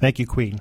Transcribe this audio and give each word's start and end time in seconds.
Thank 0.00 0.20
you, 0.20 0.26
Queen. 0.28 0.60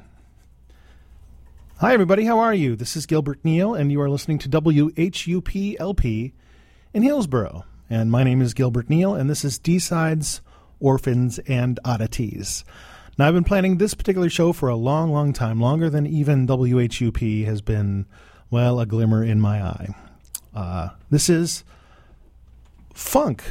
Hi, 1.78 1.94
everybody. 1.94 2.26
How 2.26 2.40
are 2.40 2.56
you? 2.56 2.76
This 2.76 2.96
is 2.96 3.06
Gilbert 3.06 3.38
Neal, 3.44 3.76
and 3.76 3.92
you 3.92 4.02
are 4.02 4.10
listening 4.10 4.40
to 4.40 4.50
WHUP-LP 4.50 6.34
in 6.96 7.04
Hillsborough. 7.04 7.64
And 7.88 8.10
my 8.10 8.24
name 8.24 8.42
is 8.42 8.56
Gilbert 8.56 8.90
Neal, 8.90 9.14
and 9.14 9.30
this 9.30 9.46
is 9.46 9.60
D-Sides, 9.60 10.42
Orphans, 10.80 11.38
and 11.48 11.80
Oddities. 11.86 12.66
Now, 13.20 13.28
I've 13.28 13.36
been 13.36 13.44
planning 13.44 13.78
this 13.78 13.94
particular 13.94 14.28
show 14.28 14.54
for 14.54 14.70
a 14.70 14.76
long, 14.76 15.12
long 15.12 15.34
time, 15.34 15.62
longer 15.62 15.92
than 15.92 16.08
even 16.08 16.48
WHUP 16.48 17.46
has 17.46 17.62
been, 17.62 18.08
well, 18.50 18.80
a 18.80 18.88
glimmer 18.88 19.24
in 19.24 19.40
my 19.40 19.62
eye. 19.62 19.96
Uh, 20.56 20.90
this 21.12 21.30
is 21.30 21.64
Funk, 22.96 23.44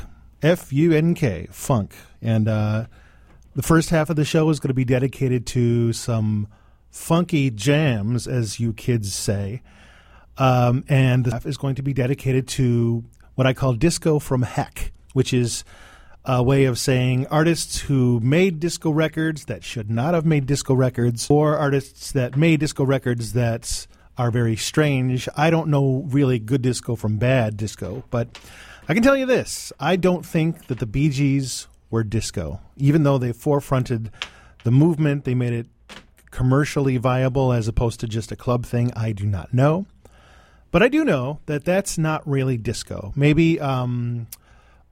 F 0.42 0.72
U 0.72 0.90
N 0.90 1.14
K, 1.14 1.46
Funk. 1.52 1.94
And 2.20 2.48
uh, 2.48 2.86
the 3.56 3.62
first 3.62 3.88
half 3.88 4.10
of 4.10 4.16
the 4.16 4.24
show 4.24 4.50
is 4.50 4.60
going 4.60 4.68
to 4.68 4.74
be 4.74 4.84
dedicated 4.84 5.46
to 5.46 5.90
some 5.94 6.46
funky 6.90 7.50
jams, 7.50 8.28
as 8.28 8.60
you 8.60 8.74
kids 8.74 9.14
say. 9.14 9.62
Um, 10.36 10.84
and 10.88 11.24
the 11.24 11.30
half 11.30 11.46
is 11.46 11.56
going 11.56 11.74
to 11.76 11.82
be 11.82 11.94
dedicated 11.94 12.46
to 12.48 13.02
what 13.34 13.46
I 13.46 13.54
call 13.54 13.72
disco 13.72 14.18
from 14.18 14.42
heck, 14.42 14.92
which 15.14 15.32
is 15.32 15.64
a 16.26 16.42
way 16.42 16.66
of 16.66 16.78
saying 16.78 17.28
artists 17.28 17.80
who 17.80 18.20
made 18.20 18.60
disco 18.60 18.90
records 18.90 19.46
that 19.46 19.64
should 19.64 19.90
not 19.90 20.12
have 20.12 20.26
made 20.26 20.44
disco 20.44 20.74
records, 20.74 21.30
or 21.30 21.56
artists 21.56 22.12
that 22.12 22.36
made 22.36 22.60
disco 22.60 22.84
records 22.84 23.32
that 23.32 23.86
are 24.18 24.30
very 24.30 24.56
strange. 24.56 25.30
I 25.34 25.48
don't 25.48 25.68
know 25.68 26.04
really 26.08 26.38
good 26.38 26.60
disco 26.60 26.94
from 26.94 27.16
bad 27.16 27.56
disco, 27.56 28.04
but 28.10 28.38
I 28.86 28.92
can 28.92 29.02
tell 29.02 29.16
you 29.16 29.24
this 29.24 29.72
I 29.80 29.96
don't 29.96 30.26
think 30.26 30.66
that 30.66 30.78
the 30.78 30.86
Bee 30.86 31.08
Gees 31.08 31.68
were 31.96 32.04
disco, 32.04 32.60
even 32.76 33.04
though 33.04 33.16
they 33.16 33.32
forefronted 33.32 34.10
the 34.64 34.70
movement, 34.70 35.24
they 35.24 35.34
made 35.34 35.54
it 35.54 35.66
commercially 36.30 36.98
viable 36.98 37.54
as 37.54 37.68
opposed 37.68 38.00
to 38.00 38.06
just 38.06 38.30
a 38.30 38.36
club 38.36 38.66
thing, 38.66 38.92
I 38.94 39.12
do 39.12 39.24
not 39.24 39.54
know. 39.54 39.86
But 40.70 40.82
I 40.82 40.88
do 40.88 41.06
know 41.06 41.40
that 41.46 41.64
that's 41.64 41.96
not 41.96 42.28
really 42.28 42.58
disco. 42.58 43.14
Maybe, 43.16 43.58
um, 43.58 44.26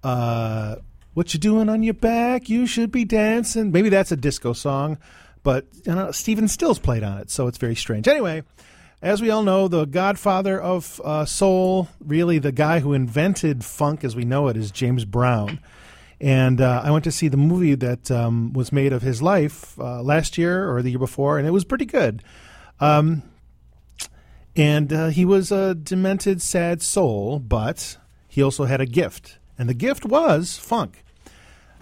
uh, 0.02 0.76
what 1.12 1.34
you 1.34 1.40
doing 1.40 1.68
on 1.68 1.82
your 1.82 1.92
back? 1.92 2.48
You 2.48 2.66
should 2.66 2.90
be 2.90 3.04
dancing. 3.04 3.70
Maybe 3.70 3.90
that's 3.90 4.10
a 4.10 4.16
disco 4.16 4.54
song, 4.54 4.96
but 5.42 5.66
you 5.84 5.94
know, 5.94 6.10
Stephen 6.10 6.48
Stills 6.48 6.78
played 6.78 7.02
on 7.02 7.18
it, 7.18 7.30
so 7.30 7.48
it's 7.48 7.58
very 7.58 7.76
strange. 7.76 8.08
Anyway, 8.08 8.44
as 9.02 9.20
we 9.20 9.28
all 9.28 9.42
know, 9.42 9.68
the 9.68 9.84
godfather 9.84 10.58
of 10.58 11.02
uh, 11.04 11.26
soul, 11.26 11.88
really 12.00 12.38
the 12.38 12.50
guy 12.50 12.80
who 12.80 12.94
invented 12.94 13.62
funk 13.62 14.04
as 14.04 14.16
we 14.16 14.24
know 14.24 14.48
it, 14.48 14.56
is 14.56 14.70
James 14.70 15.04
Brown. 15.04 15.60
And 16.20 16.60
uh, 16.60 16.82
I 16.84 16.90
went 16.90 17.04
to 17.04 17.12
see 17.12 17.28
the 17.28 17.36
movie 17.36 17.74
that 17.74 18.10
um, 18.10 18.52
was 18.52 18.72
made 18.72 18.92
of 18.92 19.02
his 19.02 19.20
life 19.20 19.78
uh, 19.78 20.02
last 20.02 20.38
year 20.38 20.70
or 20.70 20.82
the 20.82 20.90
year 20.90 20.98
before, 20.98 21.38
and 21.38 21.46
it 21.46 21.50
was 21.50 21.64
pretty 21.64 21.86
good. 21.86 22.22
Um, 22.80 23.22
and 24.56 24.92
uh, 24.92 25.08
he 25.08 25.24
was 25.24 25.50
a 25.50 25.74
demented, 25.74 26.40
sad 26.40 26.82
soul, 26.82 27.38
but 27.40 27.98
he 28.28 28.42
also 28.42 28.64
had 28.64 28.80
a 28.80 28.86
gift. 28.86 29.38
And 29.58 29.68
the 29.68 29.74
gift 29.74 30.04
was 30.04 30.56
funk. 30.56 31.04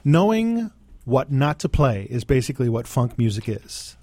Knowing 0.04 0.70
what 1.04 1.30
not 1.30 1.58
to 1.60 1.68
play 1.68 2.06
is 2.10 2.24
basically 2.24 2.68
what 2.68 2.86
funk 2.86 3.18
music 3.18 3.48
is. 3.48 3.96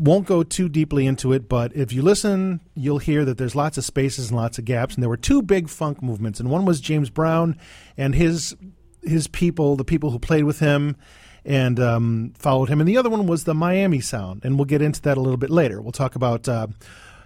Won't 0.00 0.26
go 0.26 0.42
too 0.42 0.70
deeply 0.70 1.06
into 1.06 1.34
it, 1.34 1.46
but 1.46 1.76
if 1.76 1.92
you 1.92 2.00
listen, 2.00 2.62
you'll 2.74 2.96
hear 2.96 3.22
that 3.26 3.36
there's 3.36 3.54
lots 3.54 3.76
of 3.76 3.84
spaces 3.84 4.30
and 4.30 4.36
lots 4.38 4.56
of 4.56 4.64
gaps. 4.64 4.94
And 4.94 5.02
there 5.02 5.10
were 5.10 5.18
two 5.18 5.42
big 5.42 5.68
funk 5.68 6.02
movements, 6.02 6.40
and 6.40 6.48
one 6.48 6.64
was 6.64 6.80
James 6.80 7.10
Brown 7.10 7.58
and 7.98 8.14
his 8.14 8.56
his 9.02 9.28
people, 9.28 9.76
the 9.76 9.84
people 9.84 10.10
who 10.10 10.18
played 10.18 10.44
with 10.44 10.58
him 10.58 10.96
and 11.44 11.78
um, 11.78 12.32
followed 12.38 12.70
him, 12.70 12.80
and 12.80 12.88
the 12.88 12.96
other 12.96 13.10
one 13.10 13.26
was 13.26 13.44
the 13.44 13.54
Miami 13.54 14.00
sound, 14.00 14.42
and 14.42 14.56
we'll 14.56 14.64
get 14.64 14.80
into 14.80 15.02
that 15.02 15.18
a 15.18 15.20
little 15.20 15.36
bit 15.36 15.50
later. 15.50 15.82
We'll 15.82 15.92
talk 15.92 16.14
about 16.14 16.48
uh, 16.48 16.68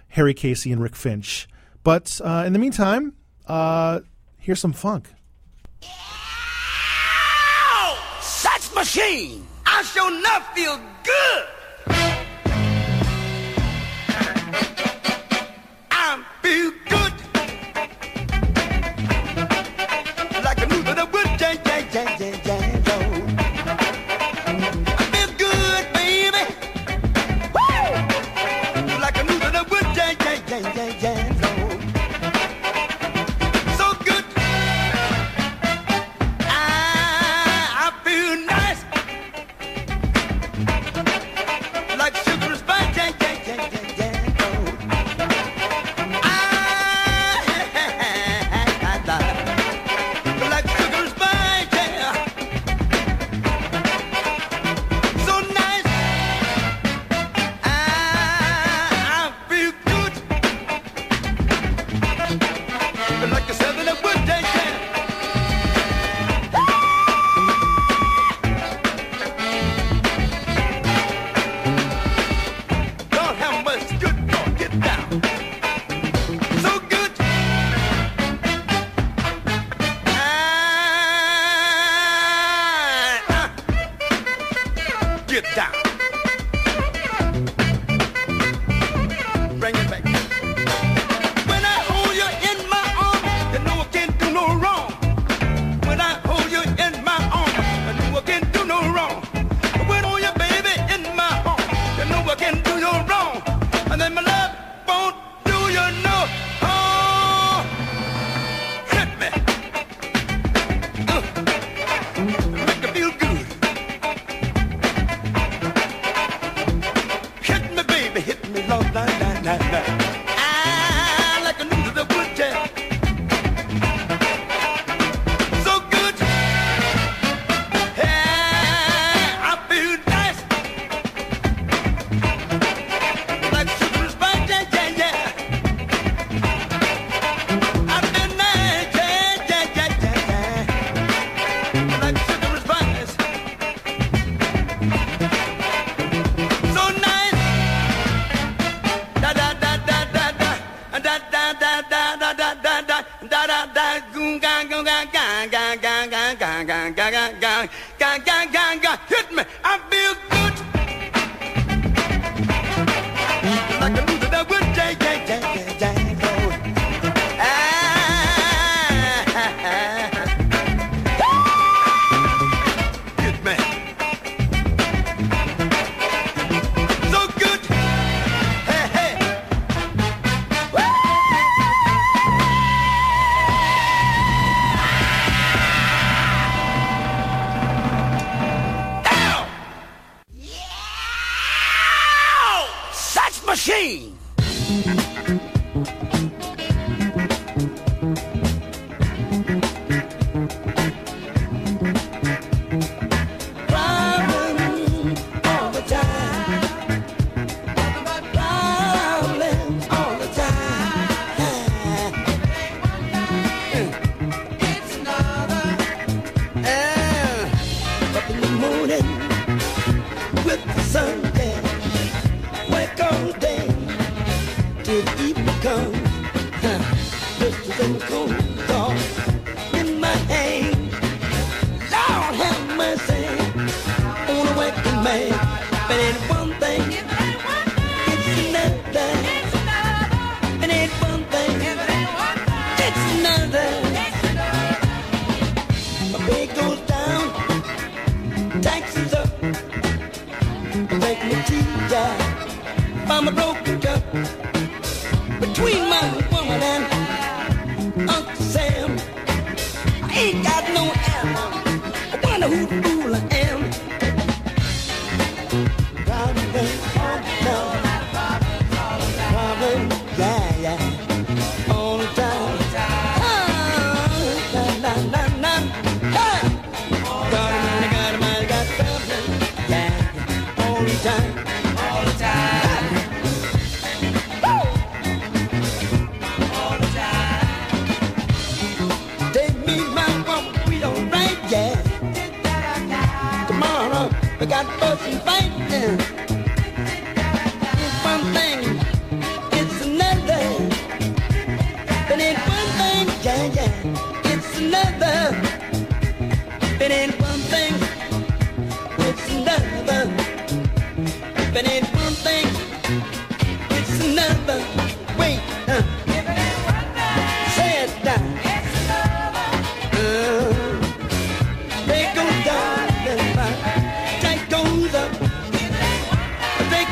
Harry 0.09 0.33
Casey 0.33 0.73
and 0.73 0.81
Rick 0.81 0.97
Finch, 0.97 1.47
but 1.81 2.19
uh, 2.23 2.43
in 2.45 2.51
the 2.51 2.59
meantime, 2.59 3.13
uh, 3.45 4.01
here's 4.37 4.59
some 4.59 4.73
funk. 4.73 5.07
Sex 8.19 8.75
machine! 8.75 9.47
I 9.65 9.81
sure 9.83 10.17
enough 10.17 10.53
feel 10.53 10.77
good! 11.03 12.14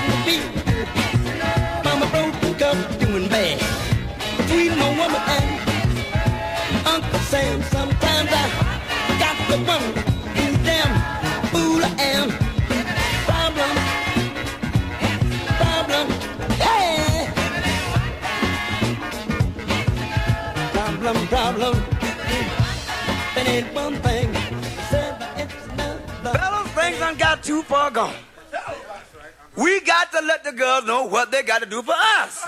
breaking 0.02 0.10
the 0.10 0.18
beat. 0.26 1.84
Mama 1.86 2.06
broke 2.08 2.38
and 2.44 2.62
up 2.64 3.00
doing 3.00 3.28
bad. 3.30 3.60
Between 4.38 4.78
my 4.78 4.90
woman 5.00 5.22
and 5.36 5.48
Uncle 6.88 7.20
Sam, 7.32 7.62
sometimes 7.64 8.30
I 8.32 8.46
got 9.24 9.38
the 9.50 9.58
one 9.74 9.88
who's 10.36 10.58
damn 10.68 10.92
fool 11.52 11.82
I 11.84 11.92
am. 12.14 12.28
Problem, 13.28 13.74
problem, 15.62 16.08
yeah. 16.60 17.34
Problem, 20.74 21.18
problem. 21.28 21.76
That 23.36 23.46
ain't 23.48 23.74
one 23.74 23.96
thing. 23.98 24.34
Fellas, 26.24 26.72
things 26.72 27.00
done 27.00 27.18
got 27.18 27.44
too 27.44 27.62
far 27.64 27.92
gone. 27.92 28.16
We 29.56 29.82
got 29.82 30.12
to 30.12 30.20
let 30.26 30.44
the 30.44 30.52
girls 30.52 30.86
know 30.86 31.06
what 31.06 31.30
they 31.32 31.44
got 31.44 31.62
to 31.62 31.68
do 31.68 31.84
for 31.84 31.94
us. 31.94 32.44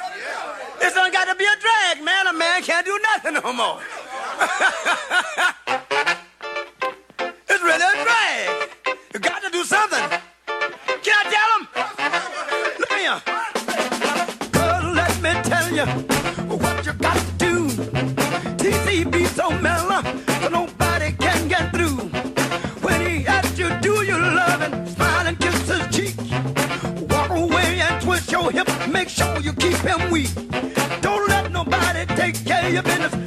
This 0.80 0.94
don't 0.94 1.14
got 1.14 1.26
to 1.26 1.36
be 1.36 1.46
a 1.46 1.56
drag, 1.60 2.04
man. 2.04 2.26
A 2.28 2.34
man 2.34 2.64
can't 2.64 2.86
do 2.86 3.00
nothing 3.14 3.36
no 3.36 3.54
more. 3.54 3.80
it's 7.48 7.64
really 7.64 7.95
sure 29.16 29.40
you 29.40 29.54
keep 29.54 29.78
him 29.78 30.12
weak. 30.12 30.30
Don't 31.02 31.28
let 31.30 31.52
nobody 31.52 32.06
take 32.16 32.44
care 32.46 32.68
of 32.68 32.74
your 32.74 32.84
business. 32.84 33.25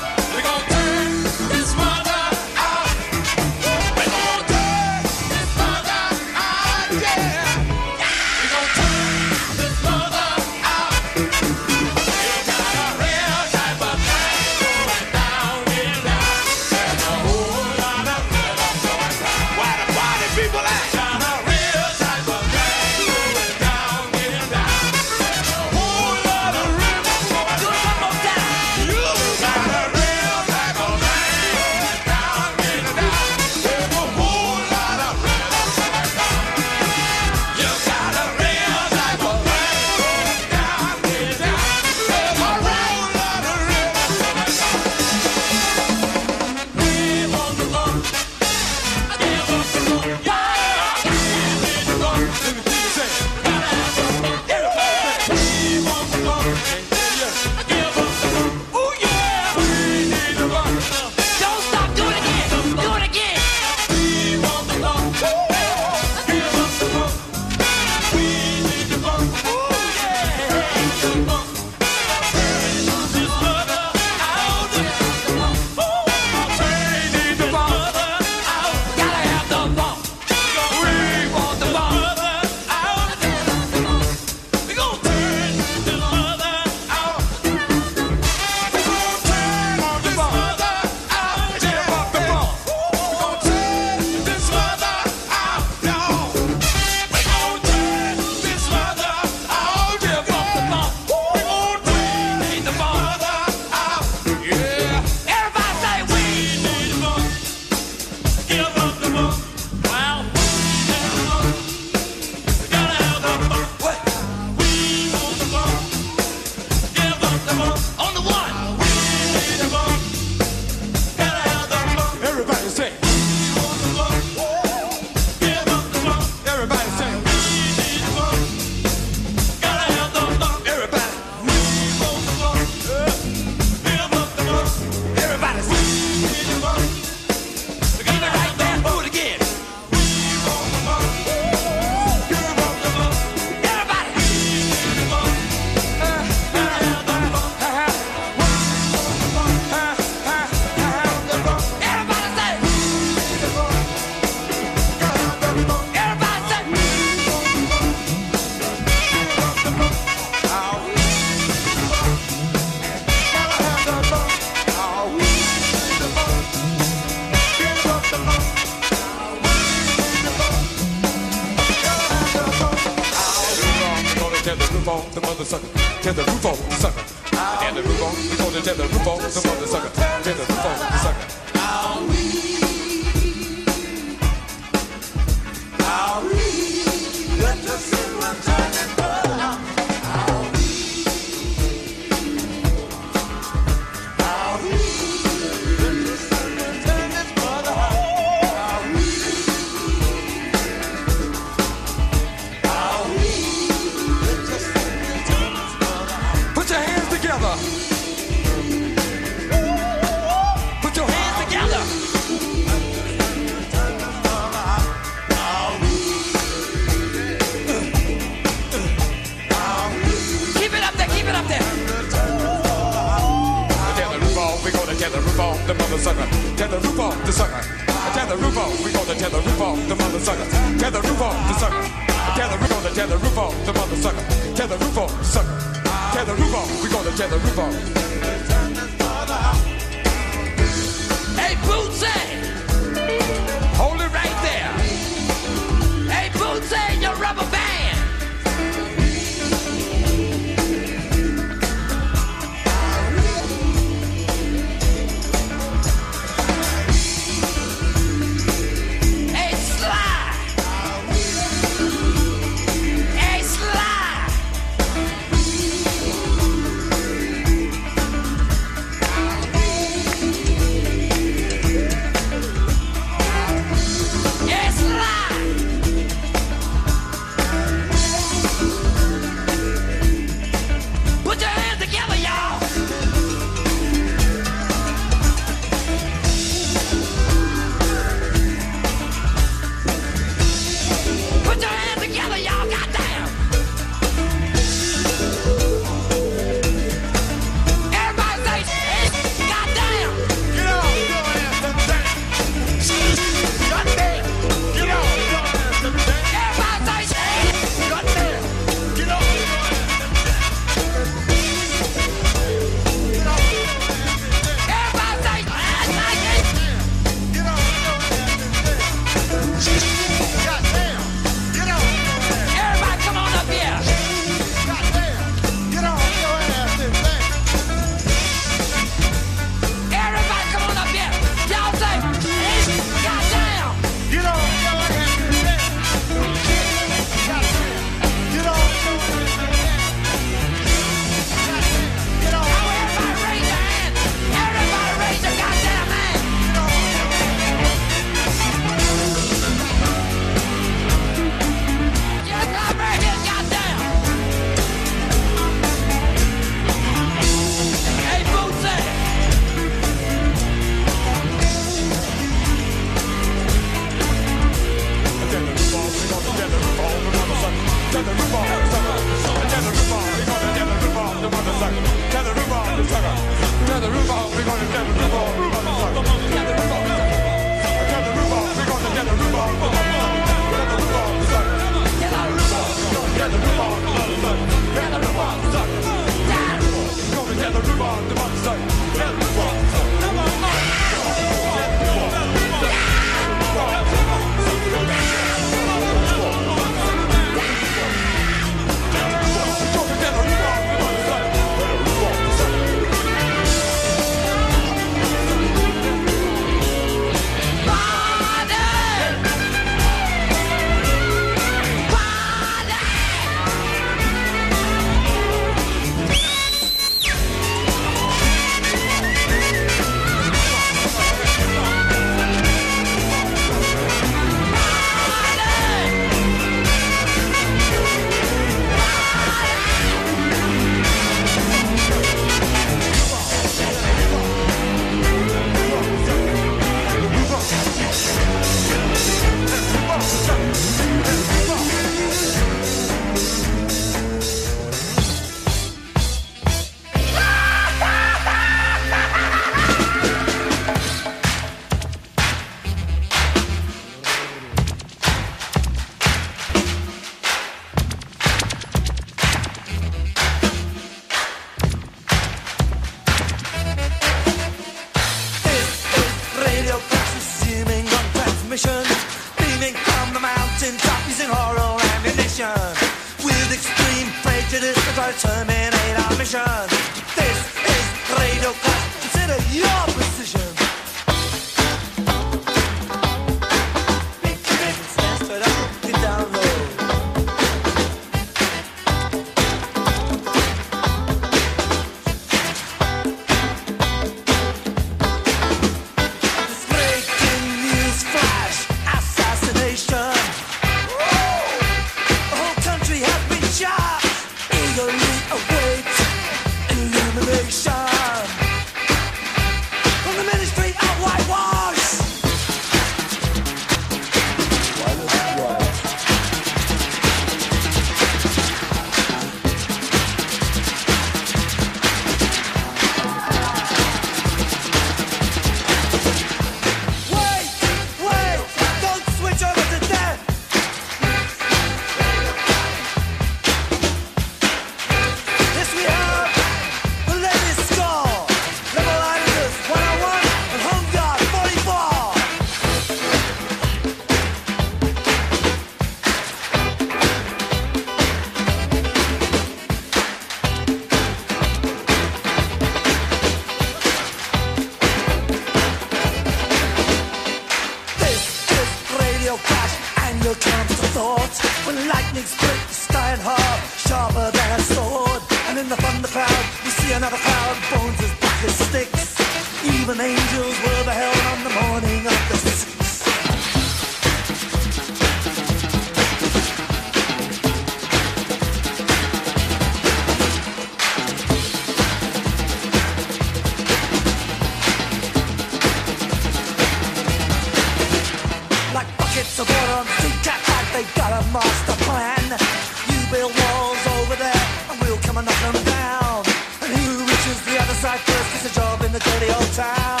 Dirty 599.20 599.32
old 599.34 599.52
town. 599.52 600.00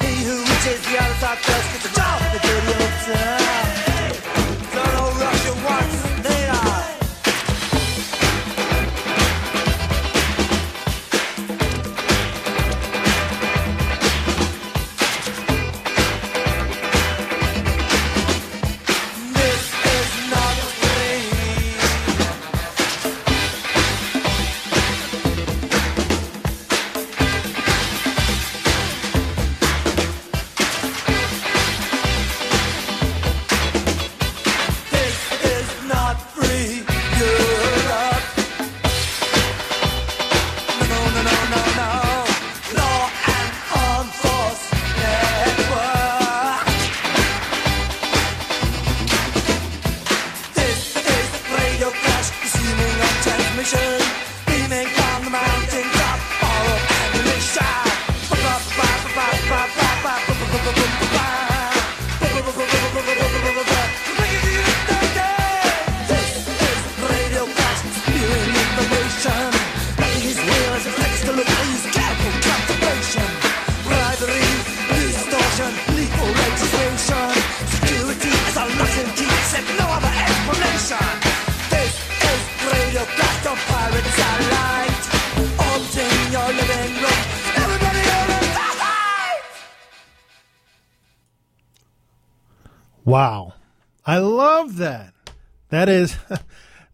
He 0.00 0.22
who 0.24 0.38
reaches 0.38 0.80
the 0.82 1.02
other 1.02 1.14
side 1.14 1.38
first 1.38 1.72
gets 1.72 1.92
a 1.92 1.94
job 1.96 2.22
in 2.22 2.32
the 2.32 2.38
dirty 2.38 2.84
old 2.84 3.16
town. 3.16 3.39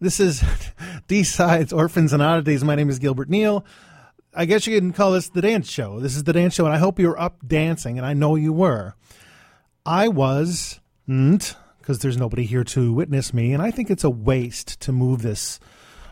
This 0.06 0.20
is 0.20 0.44
D 1.08 1.24
Sides, 1.24 1.72
Orphans 1.72 2.12
and 2.12 2.22
Oddities. 2.22 2.62
My 2.62 2.76
name 2.76 2.88
is 2.88 3.00
Gilbert 3.00 3.28
Neal. 3.28 3.66
I 4.32 4.44
guess 4.44 4.64
you 4.64 4.78
can 4.78 4.92
call 4.92 5.10
this 5.10 5.30
the 5.30 5.42
dance 5.42 5.68
show. 5.68 5.98
This 5.98 6.14
is 6.14 6.22
the 6.22 6.32
dance 6.32 6.54
show, 6.54 6.64
and 6.64 6.72
I 6.72 6.78
hope 6.78 7.00
you're 7.00 7.20
up 7.20 7.40
dancing, 7.44 7.98
and 7.98 8.06
I 8.06 8.12
know 8.14 8.36
you 8.36 8.52
were. 8.52 8.94
I 9.84 10.06
was, 10.06 10.78
because 11.08 11.98
there's 11.98 12.16
nobody 12.16 12.44
here 12.44 12.62
to 12.62 12.92
witness 12.92 13.34
me, 13.34 13.52
and 13.52 13.60
I 13.60 13.72
think 13.72 13.90
it's 13.90 14.04
a 14.04 14.10
waste 14.10 14.78
to 14.82 14.92
move 14.92 15.22
this 15.22 15.58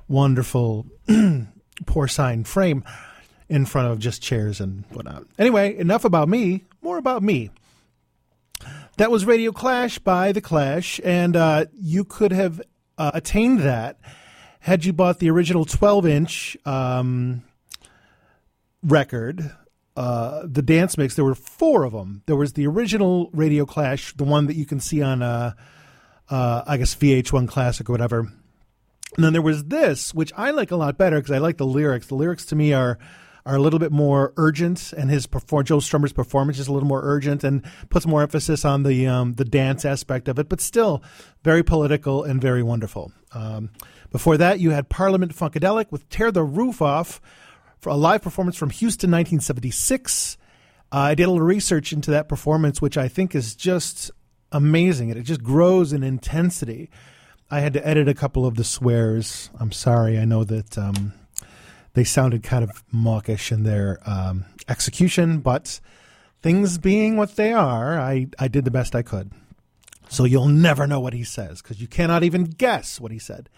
wonderful 0.09 0.87
porcine 1.87 2.45
frame 2.45 2.83
in 3.49 3.65
front 3.65 3.93
of 3.93 4.01
just 4.01 4.21
chairs 4.21 4.61
and 4.61 4.85
whatnot. 4.91 5.23
Anyway, 5.39 5.77
enough 5.79 6.05
about 6.05 6.29
me, 6.29 6.65
more 6.83 6.99
about 6.99 7.23
me. 7.23 7.51
That 8.97 9.13
was 9.13 9.25
Radio 9.25 9.53
Clash 9.53 10.01
by 10.01 10.33
The 10.33 10.41
Clash, 10.41 11.01
and 11.05 11.37
uh, 11.37 11.67
you 11.73 12.03
could 12.05 12.33
have 12.33 12.61
uh, 12.99 13.11
attained 13.15 13.61
that 13.61 13.99
had 14.65 14.85
you 14.85 14.95
bought 14.95 15.19
the 15.19 15.29
original 15.29 15.67
12 15.67 16.07
inch 16.07 16.57
um, 16.65 17.43
record, 18.83 19.55
uh, 19.95 20.43
the 20.45 20.63
dance 20.63 20.97
mix. 20.97 21.17
There 21.17 21.25
were 21.25 21.35
four 21.35 21.85
of 21.85 21.93
them. 21.93 22.23
There 22.25 22.35
was 22.35 22.55
the 22.55 22.67
original 22.67 23.29
Radio 23.35 23.67
Clash, 23.67 24.15
the 24.15 24.25
one 24.25 24.47
that 24.47 24.57
you 24.57 24.65
can 24.65 24.81
see 24.81 25.03
on, 25.03 25.23
uh, 25.23 25.53
uh, 26.31 26.63
I 26.67 26.79
guess, 26.79 26.95
VH1 26.95 27.47
Classic 27.47 27.89
or 27.91 27.93
whatever. 27.93 28.21
And 28.21 29.25
then 29.25 29.35
there 29.35 29.43
was 29.43 29.65
this, 29.65 30.15
which 30.15 30.33
I 30.35 30.51
like 30.51 30.71
a 30.71 30.77
lot 30.77 30.97
better 30.97 31.17
because 31.17 31.31
I 31.31 31.39
like 31.39 31.59
the 31.59 31.67
lyrics. 31.67 32.07
The 32.07 32.15
lyrics 32.15 32.47
to 32.47 32.57
me 32.57 32.73
are 32.73 32.99
are 33.47 33.57
a 33.57 33.59
little 33.59 33.79
bit 33.79 33.93
more 33.93 34.33
urgent, 34.37 34.93
and 34.95 35.11
his 35.11 35.27
perform 35.27 35.65
Joe 35.65 35.79
Strummer's 35.79 36.13
performance 36.13 36.59
is 36.59 36.69
a 36.69 36.73
little 36.73 36.89
more 36.89 37.03
urgent 37.03 37.45
and 37.45 37.63
puts 37.91 38.07
more 38.07 38.23
emphasis 38.23 38.65
on 38.65 38.83
the 38.83 39.07
um, 39.07 39.35
the 39.35 39.45
dance 39.45 39.85
aspect 39.85 40.29
of 40.29 40.39
it, 40.39 40.49
but 40.49 40.61
still 40.61 41.03
very 41.43 41.63
political 41.63 42.25
and 42.25 42.41
very 42.41 42.63
wonderful. 42.63 43.13
Um, 43.33 43.71
before 44.11 44.37
that, 44.39 44.61
you 44.61 44.71
had 44.71 44.89
Parliament 44.89 45.35
Funkadelic 45.35 45.91
with 45.91 46.09
"Tear 46.09 46.33
the 46.33 46.43
Roof 46.43 46.81
Off" 46.81 47.21
for 47.79 47.91
a 47.91 47.97
live 47.97 48.23
performance 48.23 48.57
from 48.57 48.71
Houston, 48.71 49.11
1976. 49.11 50.39
Uh, 50.91 50.97
I 50.97 51.15
did 51.15 51.25
a 51.25 51.31
little 51.31 51.45
research 51.45 51.93
into 51.93 52.11
that 52.13 52.29
performance, 52.29 52.81
which 52.81 52.97
I 52.97 53.09
think 53.09 53.35
is 53.35 53.55
just 53.55 54.11
amazing, 54.55 55.11
it 55.11 55.21
just 55.23 55.43
grows 55.43 55.93
in 55.93 56.03
intensity. 56.03 56.89
I 57.51 57.61
had 57.61 57.75
to 57.75 57.87
edit 57.87 58.09
a 58.09 58.15
couple 58.15 58.47
of 58.47 58.55
the 58.55 58.65
swears. 58.65 59.51
I'm 59.61 59.73
sorry. 59.73 60.19
I 60.19 60.25
know 60.25 60.45
that 60.45 60.79
um, 60.79 61.13
they 61.95 62.05
sounded 62.05 62.43
kind 62.43 62.63
of 62.63 62.85
mawkish 62.93 63.51
in 63.51 63.63
their 63.63 63.99
um, 64.05 64.45
execution, 64.69 65.39
but 65.39 65.81
things 66.43 66.77
being 66.79 67.17
what 67.17 67.37
they 67.37 67.53
are, 67.53 67.99
I, 67.99 68.27
I 68.39 68.49
did 68.49 68.65
the 68.65 68.71
best 68.71 68.95
I 68.95 69.03
could. 69.03 69.33
So 70.09 70.25
you'll 70.25 70.49
never 70.49 70.87
know 70.87 71.01
what 71.01 71.15
he 71.15 71.25
says 71.25 71.63
because 71.63 71.81
you 71.81 71.89
cannot 71.89 72.23
even 72.23 72.45
guess 72.45 73.01
what 73.01 73.11
he 73.11 73.19
said. 73.19 73.49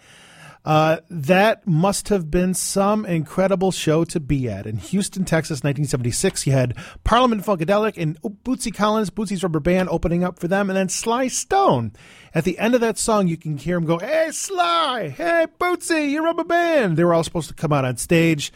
Uh, 0.67 0.99
that 1.09 1.65
must 1.65 2.09
have 2.09 2.29
been 2.29 2.53
some 2.53 3.05
incredible 3.05 3.71
show 3.71 4.03
to 4.03 4.19
be 4.19 4.49
at. 4.49 4.67
In 4.67 4.75
Houston, 4.75 5.23
Texas, 5.23 5.59
1976, 5.63 6.45
you 6.45 6.51
had 6.51 6.75
Parliament 7.05 7.45
Funkadelic 7.45 7.93
and 7.95 8.21
Bootsy 8.21 8.75
Collins, 8.75 9.09
Bootsy's 9.09 9.41
Rubber 9.43 9.61
Band, 9.61 9.87
opening 9.87 10.25
up 10.25 10.39
for 10.39 10.49
them, 10.49 10.69
and 10.69 10.75
then 10.75 10.89
Sly 10.89 11.29
Stone. 11.29 11.93
At 12.35 12.43
the 12.43 12.59
end 12.59 12.75
of 12.75 12.81
that 12.81 12.97
song, 12.97 13.29
you 13.29 13.37
can 13.37 13.55
hear 13.55 13.77
him 13.77 13.85
go, 13.85 13.97
Hey, 13.97 14.27
Sly! 14.31 15.07
Hey, 15.07 15.47
Bootsy, 15.57 16.11
your 16.11 16.23
rubber 16.23 16.43
band! 16.43 16.97
They 16.97 17.05
were 17.05 17.13
all 17.13 17.23
supposed 17.23 17.47
to 17.47 17.55
come 17.55 17.71
out 17.71 17.85
on 17.85 17.95
stage. 17.95 18.51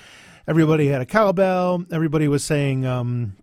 Everybody 0.45 0.87
had 0.87 0.99
a 0.99 1.05
cowbell. 1.05 1.85
Everybody 1.93 2.27
was 2.27 2.43
saying, 2.43 2.85
um, 2.85 3.37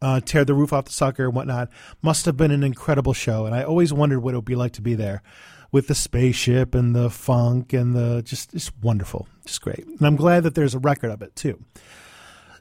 uh, 0.00 0.20
tear 0.20 0.46
the 0.46 0.54
roof 0.54 0.72
off 0.72 0.86
the 0.86 0.92
sucker 0.92 1.26
and 1.26 1.34
whatnot. 1.34 1.68
Must 2.00 2.24
have 2.24 2.38
been 2.38 2.52
an 2.52 2.64
incredible 2.64 3.12
show, 3.12 3.44
and 3.44 3.54
I 3.54 3.64
always 3.64 3.92
wondered 3.92 4.20
what 4.20 4.32
it 4.32 4.38
would 4.38 4.46
be 4.46 4.54
like 4.54 4.72
to 4.72 4.82
be 4.82 4.94
there 4.94 5.22
with 5.70 5.88
the 5.88 5.94
spaceship 5.94 6.74
and 6.74 6.94
the 6.94 7.10
funk 7.10 7.72
and 7.72 7.94
the 7.94 8.22
just 8.22 8.52
just 8.52 8.72
wonderful, 8.82 9.28
just 9.44 9.60
great. 9.60 9.86
And 9.86 10.06
I'm 10.06 10.16
glad 10.16 10.42
that 10.44 10.54
there's 10.54 10.74
a 10.74 10.78
record 10.78 11.10
of 11.10 11.22
it 11.22 11.36
too. 11.36 11.62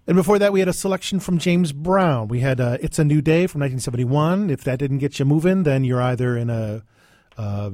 And 0.06 0.16
before 0.16 0.40
that, 0.40 0.54
we 0.54 0.60
had 0.60 0.70
a 0.70 0.74
selection 0.74 1.20
from 1.20 1.38
James 1.38 1.74
Brown. 1.74 2.30
We 2.30 2.40
had 2.40 2.62
uh, 2.62 2.78
"It's 2.82 3.00
a 3.00 3.04
New 3.04 3.22
Day" 3.22 3.48
from 3.48 3.60
1971. 3.62 4.50
If 4.50 4.64
that 4.64 4.80
didn't 4.80 5.00
get 5.00 5.20
you 5.20 5.26
moving, 5.26 5.64
then 5.64 5.84
you're 5.84 6.02
either 6.02 6.38
in 6.38 6.50
a, 6.50 6.84
uh, 7.38 7.72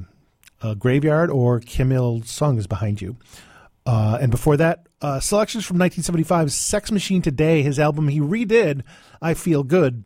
a 0.62 0.76
graveyard 0.76 1.30
or 1.30 1.60
Kim 1.60 1.91
Il 1.91 2.24
Sung 2.24 2.58
is 2.58 2.65
behind 2.65 3.02
you. 3.02 3.17
Uh, 3.86 4.17
and 4.22 4.32
before 4.32 4.58
that, 4.58 4.88
uh, 5.02 5.19
selections 5.19 5.65
from 5.65 5.78
1975's 5.78 6.56
Sex 6.56 6.91
Machine 6.91 7.22
Today, 7.22 7.62
his 7.62 7.80
album 7.80 8.08
he 8.08 8.19
redid, 8.19 8.82
I 9.22 9.34
Feel 9.34 9.63
Good. 9.63 10.04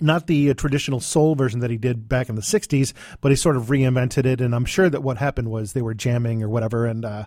Not 0.00 0.28
the 0.28 0.50
uh, 0.50 0.54
traditional 0.54 1.00
soul 1.00 1.34
version 1.34 1.60
that 1.60 1.70
he 1.70 1.76
did 1.76 2.08
back 2.08 2.28
in 2.28 2.36
the 2.36 2.42
60s, 2.42 2.92
but 3.20 3.32
he 3.32 3.36
sort 3.36 3.56
of 3.56 3.64
reinvented 3.64 4.26
it. 4.26 4.40
And 4.40 4.54
I'm 4.54 4.64
sure 4.64 4.88
that 4.88 5.02
what 5.02 5.18
happened 5.18 5.50
was 5.50 5.72
they 5.72 5.82
were 5.82 5.94
jamming 5.94 6.42
or 6.42 6.48
whatever. 6.48 6.86
And 6.86 7.04
uh, 7.04 7.24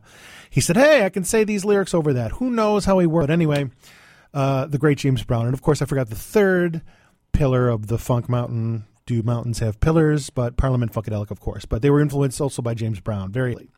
he 0.50 0.62
said, 0.62 0.78
Hey, 0.78 1.04
I 1.06 1.10
can 1.10 1.24
say 1.24 1.44
these 1.44 1.66
lyrics 1.66 1.94
over 1.94 2.14
that. 2.14 2.34
Who 2.34 2.50
knows 2.50 2.86
how 2.86 3.00
he 3.00 3.08
worked? 3.08 3.28
But 3.28 3.34
anyway, 3.34 3.70
uh, 4.34 4.68
the 4.68 4.78
great 4.78 4.98
James 4.98 5.24
Brown. 5.24 5.46
And 5.46 5.54
of 5.54 5.62
course, 5.62 5.82
I 5.82 5.86
forgot 5.86 6.10
the 6.10 6.16
third 6.16 6.82
pillar 7.34 7.68
of 7.68 7.88
the 7.88 7.98
Funk 7.98 8.30
Mountain 8.30 8.86
do 9.06 9.22
mountains 9.24 9.60
have 9.60 9.80
pillars? 9.80 10.30
But 10.30 10.58
Parliament 10.58 10.94
Funkadelic, 10.94 11.32
of 11.32 11.40
course. 11.40 11.66
But 11.66 11.82
they 11.82 11.90
were 11.90 12.02
influenced 12.02 12.40
also 12.40 12.62
by 12.62 12.74
James 12.74 13.00
Brown, 13.00 13.32
very. 13.32 13.56
Late. 13.56 13.70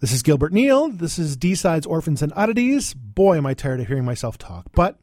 This 0.00 0.12
is 0.12 0.22
Gilbert 0.22 0.52
Neal. 0.52 0.88
This 0.88 1.18
is 1.18 1.36
D 1.36 1.54
Sides, 1.54 1.86
Orphans, 1.86 2.22
and 2.22 2.32
Oddities. 2.34 2.94
Boy, 2.94 3.36
am 3.36 3.44
I 3.44 3.52
tired 3.52 3.80
of 3.80 3.86
hearing 3.86 4.04
myself 4.04 4.38
talk, 4.38 4.66
but 4.72 4.96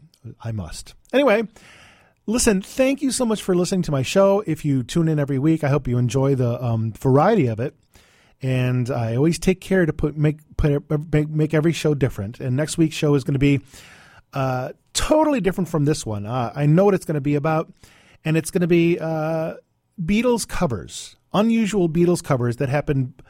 I 0.43 0.51
must. 0.51 0.95
Anyway, 1.13 1.43
listen, 2.27 2.61
thank 2.61 3.01
you 3.01 3.09
so 3.09 3.25
much 3.25 3.41
for 3.41 3.55
listening 3.55 3.81
to 3.83 3.91
my 3.91 4.03
show. 4.03 4.43
If 4.45 4.63
you 4.63 4.83
tune 4.83 5.07
in 5.07 5.17
every 5.17 5.39
week, 5.39 5.63
I 5.63 5.69
hope 5.69 5.87
you 5.87 5.97
enjoy 5.97 6.35
the 6.35 6.63
um, 6.63 6.91
variety 6.91 7.47
of 7.47 7.59
it. 7.59 7.75
And 8.41 8.91
I 8.91 9.15
always 9.15 9.39
take 9.39 9.59
care 9.61 9.87
to 9.87 9.93
put 9.93 10.15
make 10.15 10.37
put 10.57 11.11
make, 11.11 11.29
make 11.29 11.53
every 11.55 11.71
show 11.71 11.95
different. 11.95 12.39
And 12.39 12.55
next 12.55 12.77
week's 12.77 12.95
show 12.95 13.15
is 13.15 13.23
going 13.23 13.33
to 13.33 13.39
be 13.39 13.61
uh, 14.33 14.73
totally 14.93 15.41
different 15.41 15.69
from 15.69 15.85
this 15.85 16.05
one. 16.05 16.27
Uh, 16.27 16.51
I 16.53 16.67
know 16.67 16.85
what 16.85 16.93
it's 16.93 17.05
going 17.05 17.15
to 17.15 17.21
be 17.21 17.33
about, 17.33 17.71
and 18.23 18.37
it's 18.37 18.51
going 18.51 18.61
to 18.61 18.67
be 18.67 18.99
uh, 18.99 19.55
Beatles 19.99 20.47
covers, 20.47 21.15
unusual 21.33 21.89
Beatles 21.89 22.23
covers 22.23 22.57
that 22.57 22.69
happened 22.69 23.23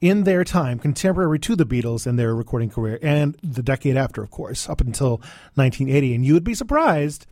in 0.00 0.24
their 0.24 0.44
time, 0.44 0.78
contemporary 0.78 1.38
to 1.40 1.56
the 1.56 1.66
Beatles 1.66 2.06
and 2.06 2.18
their 2.18 2.34
recording 2.34 2.70
career, 2.70 2.98
and 3.02 3.36
the 3.42 3.62
decade 3.62 3.98
after, 3.98 4.22
of 4.22 4.30
course, 4.30 4.70
up 4.70 4.80
until 4.80 5.18
1980. 5.56 6.14
And 6.14 6.24
you 6.24 6.32
would 6.32 6.44
be 6.44 6.54
surprised 6.54 7.26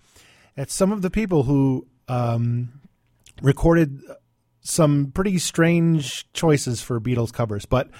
at 0.57 0.71
some 0.71 0.93
of 0.93 1.03
the 1.03 1.11
people 1.11 1.45
who 1.45 1.87
um, 2.09 2.81
recorded 3.43 4.01
some 4.61 5.13
pretty 5.13 5.39
strange 5.39 6.31
choices 6.33 6.81
for 6.81 7.01
Beatles 7.01 7.33
covers, 7.33 7.67
but 7.67 7.91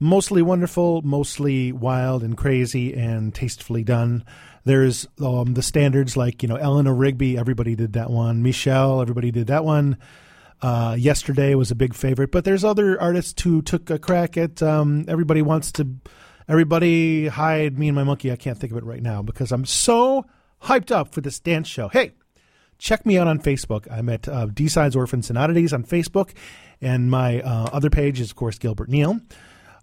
mostly 0.00 0.42
wonderful, 0.42 1.02
mostly 1.02 1.72
wild 1.72 2.22
and 2.22 2.36
crazy 2.36 2.94
and 2.94 3.34
tastefully 3.34 3.84
done. 3.84 4.24
There's 4.64 5.06
um, 5.20 5.54
the 5.54 5.62
standards 5.62 6.16
like, 6.16 6.42
you 6.42 6.48
know, 6.48 6.56
Eleanor 6.56 6.94
Rigby, 6.94 7.38
everybody 7.38 7.74
did 7.74 7.94
that 7.94 8.10
one. 8.10 8.42
Michelle, 8.42 9.00
everybody 9.00 9.30
did 9.30 9.46
that 9.46 9.64
one. 9.64 9.96
Uh, 10.60 10.96
Yesterday 10.98 11.54
was 11.54 11.70
a 11.70 11.76
big 11.76 11.94
favorite, 11.94 12.32
but 12.32 12.44
there's 12.44 12.64
other 12.64 13.00
artists 13.00 13.40
who 13.42 13.62
took 13.62 13.88
a 13.90 13.98
crack 13.98 14.36
at 14.36 14.62
um, 14.62 15.04
Everybody 15.08 15.40
Wants 15.40 15.72
to, 15.72 15.88
Everybody 16.48 17.28
Hide 17.28 17.78
Me 17.78 17.88
and 17.88 17.94
My 17.94 18.04
Monkey. 18.04 18.32
I 18.32 18.36
can't 18.36 18.58
think 18.58 18.72
of 18.72 18.78
it 18.78 18.84
right 18.84 19.02
now 19.02 19.22
because 19.22 19.52
I'm 19.52 19.64
so 19.64 20.26
hyped 20.62 20.90
up 20.90 21.12
for 21.12 21.20
this 21.20 21.38
dance 21.40 21.68
show. 21.68 21.88
Hey, 21.88 22.12
check 22.78 23.04
me 23.06 23.18
out 23.18 23.26
on 23.26 23.38
Facebook. 23.38 23.90
I'm 23.90 24.08
at 24.08 24.28
uh, 24.28 24.46
D 24.46 24.68
Sides 24.68 24.96
Orphans 24.96 25.28
and 25.28 25.38
Oddities 25.38 25.72
on 25.72 25.84
Facebook, 25.84 26.30
and 26.80 27.10
my 27.10 27.40
uh, 27.40 27.70
other 27.72 27.90
page 27.90 28.20
is, 28.20 28.30
of 28.30 28.36
course, 28.36 28.58
Gilbert 28.58 28.88
Neal. 28.88 29.20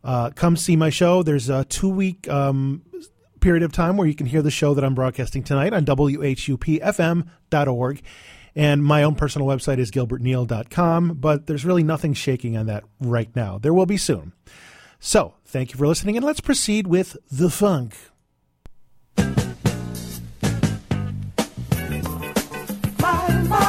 Uh, 0.04 0.30
come 0.32 0.56
see 0.56 0.76
my 0.76 0.90
show. 0.90 1.24
There's 1.24 1.50
a 1.50 1.66
two 1.66 1.90
week 1.90 2.30
um, 2.30 2.84
period 3.40 3.64
of 3.64 3.72
time 3.72 3.98
where 3.98 4.08
you 4.08 4.16
can 4.16 4.26
hear 4.28 4.42
the 4.42 4.52
show 4.52 4.74
that 4.74 4.84
I'm 4.84 4.96
broadcasting 4.96 5.44
tonight 5.44 5.72
on 5.74 5.86
WHUPFM.org. 5.86 7.22
And 8.58 8.84
my 8.84 9.04
own 9.04 9.16
personal 9.16 9.48
website 9.48 9.80
is 9.80 9.92
gilbertneal.com, 9.92 11.16
but 11.16 11.46
there's 11.46 11.66
really 11.66 11.84
nothing 11.84 12.14
shaking 12.14 12.56
on 12.56 12.68
that 12.68 12.86
right 13.02 13.30
now. 13.36 13.58
There 13.58 13.74
will 13.74 13.86
be 13.86 13.98
soon. 13.98 14.32
So, 15.00 15.34
thank 15.46 15.74
you 15.74 15.78
for 15.78 15.86
listening, 15.88 16.16
and 16.16 16.26
let's 16.26 16.40
proceed 16.40 16.88
with 16.88 17.18
the 17.30 17.50
funk. 17.50 17.96
Mighty, 23.28 23.65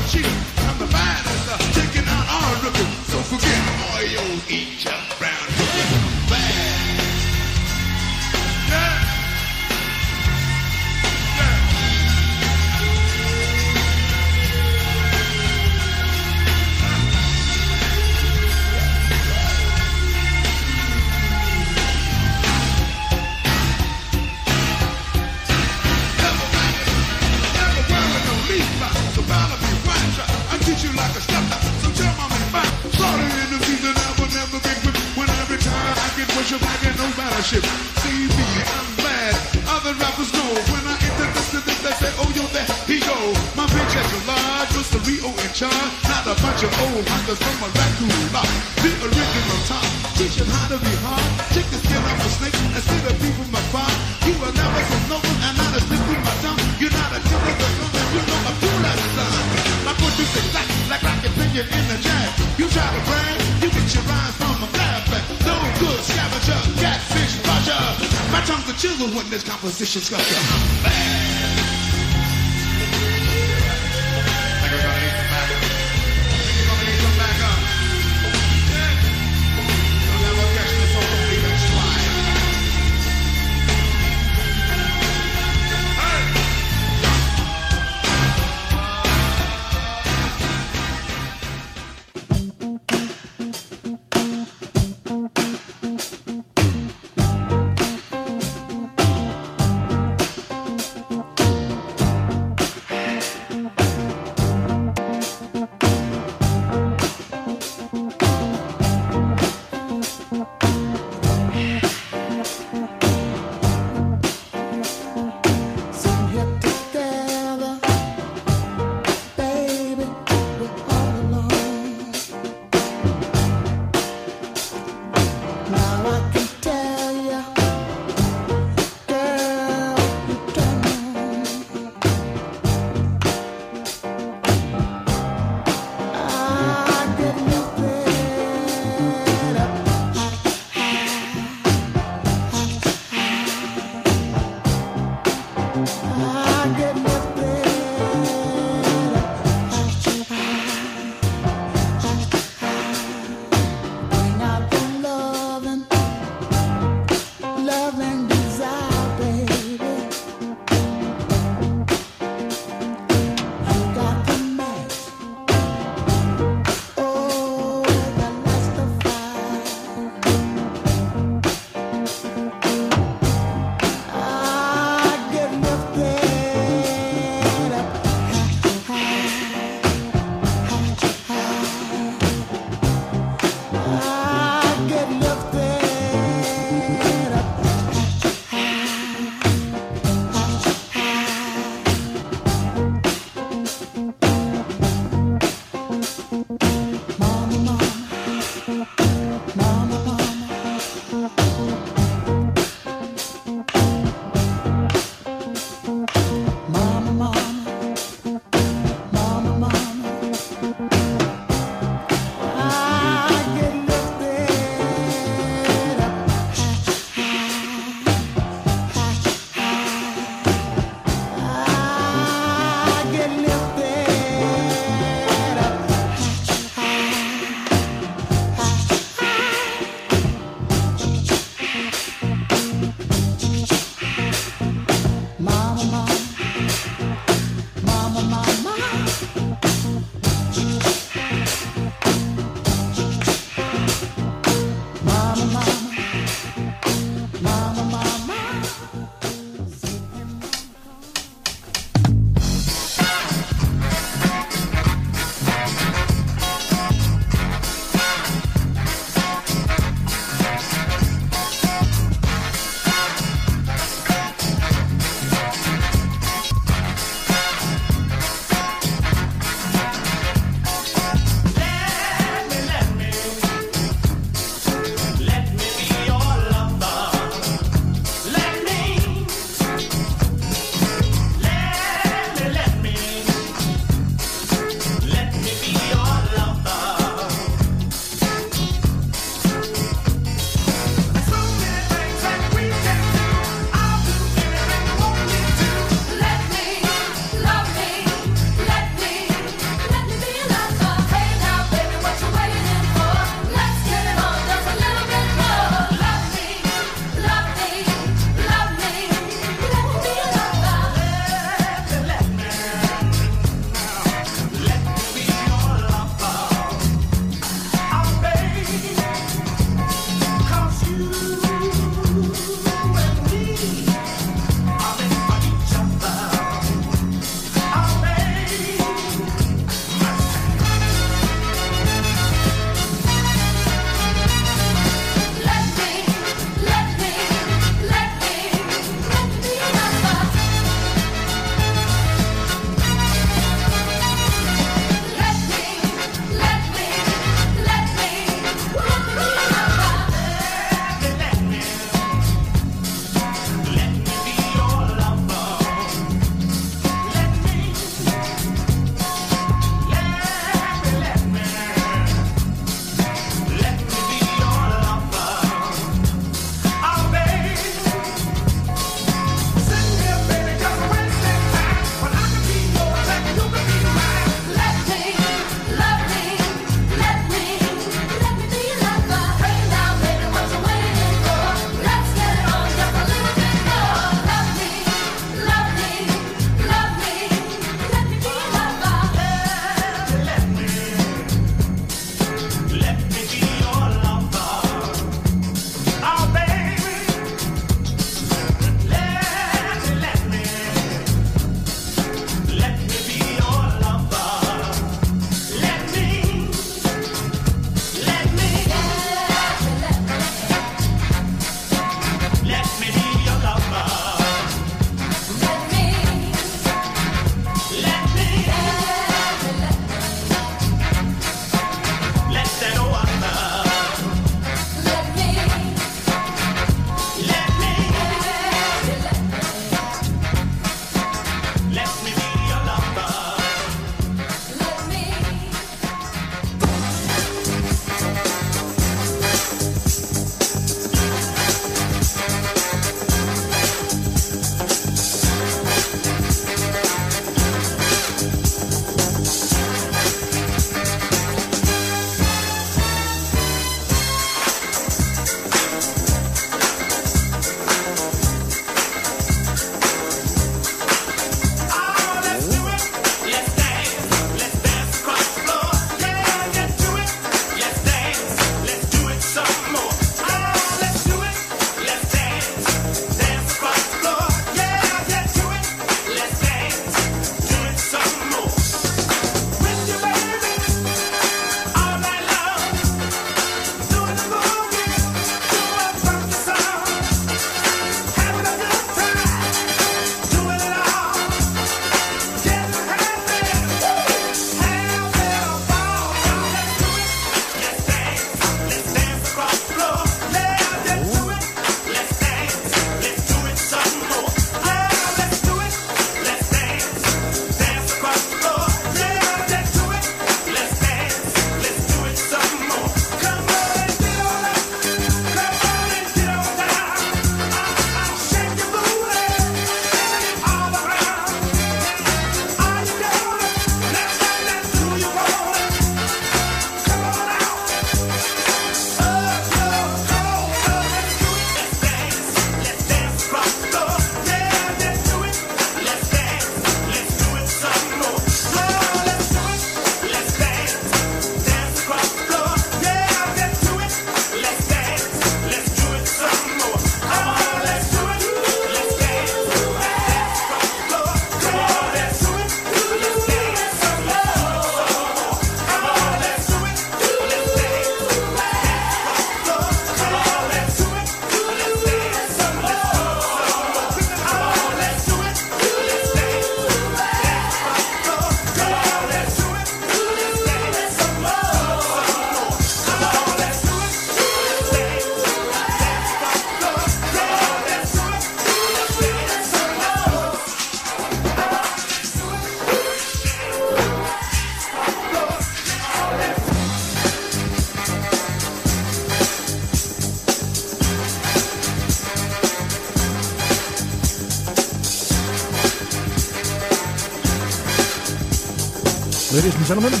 gentlemen, 599.70 600.00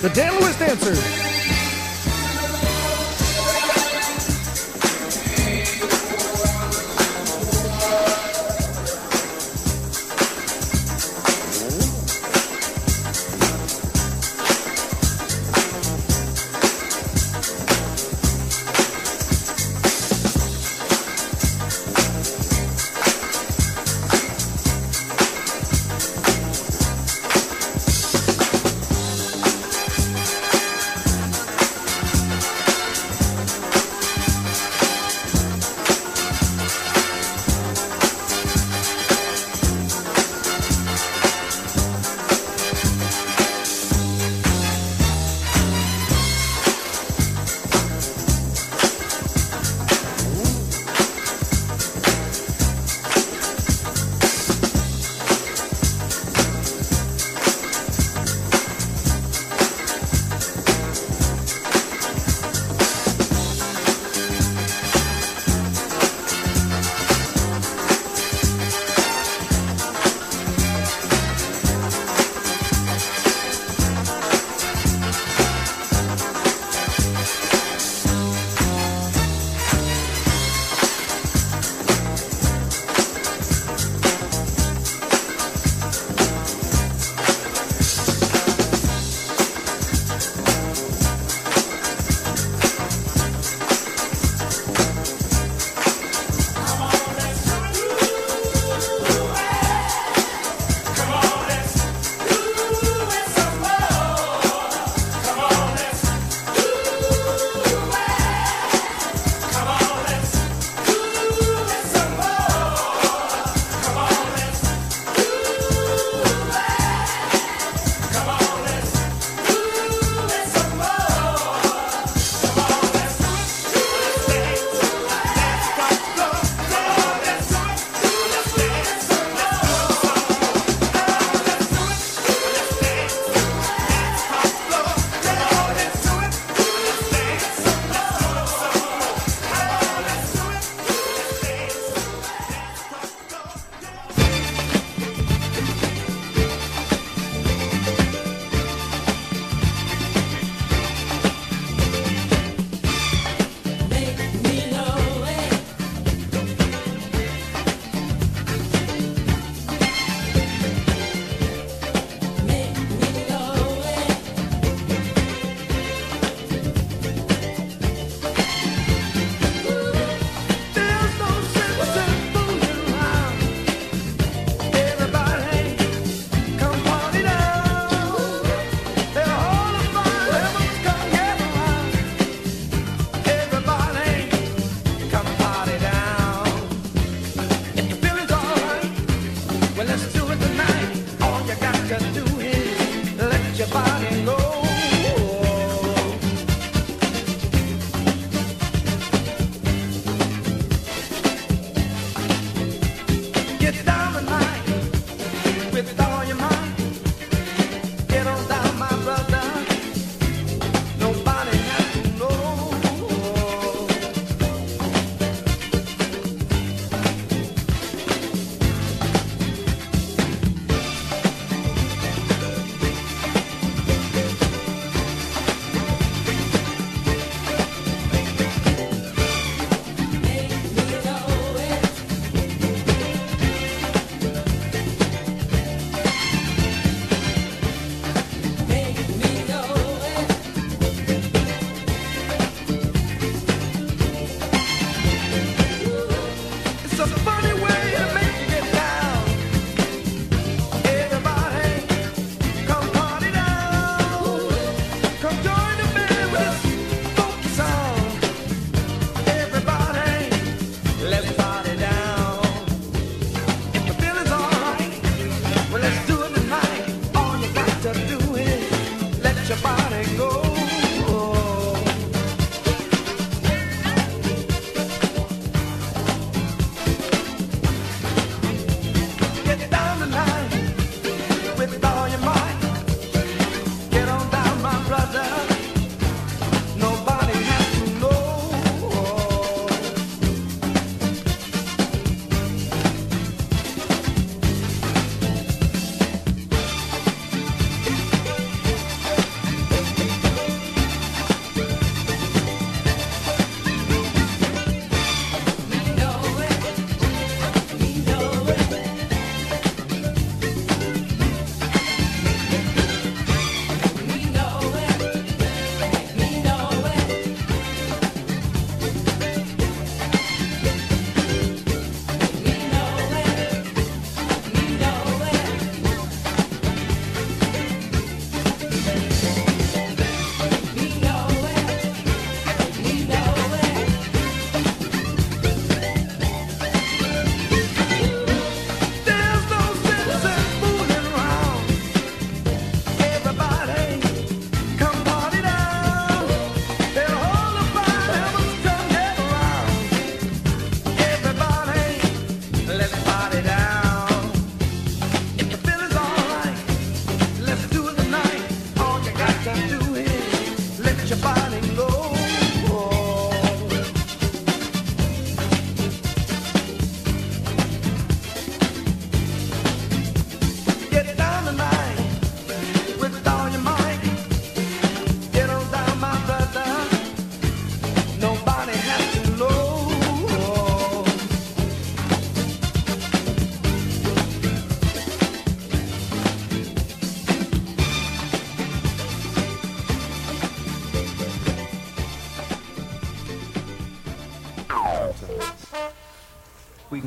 the 0.00 0.08
Dan 0.14 0.32
Lewis 0.40 0.58
Dancers. 0.58 1.21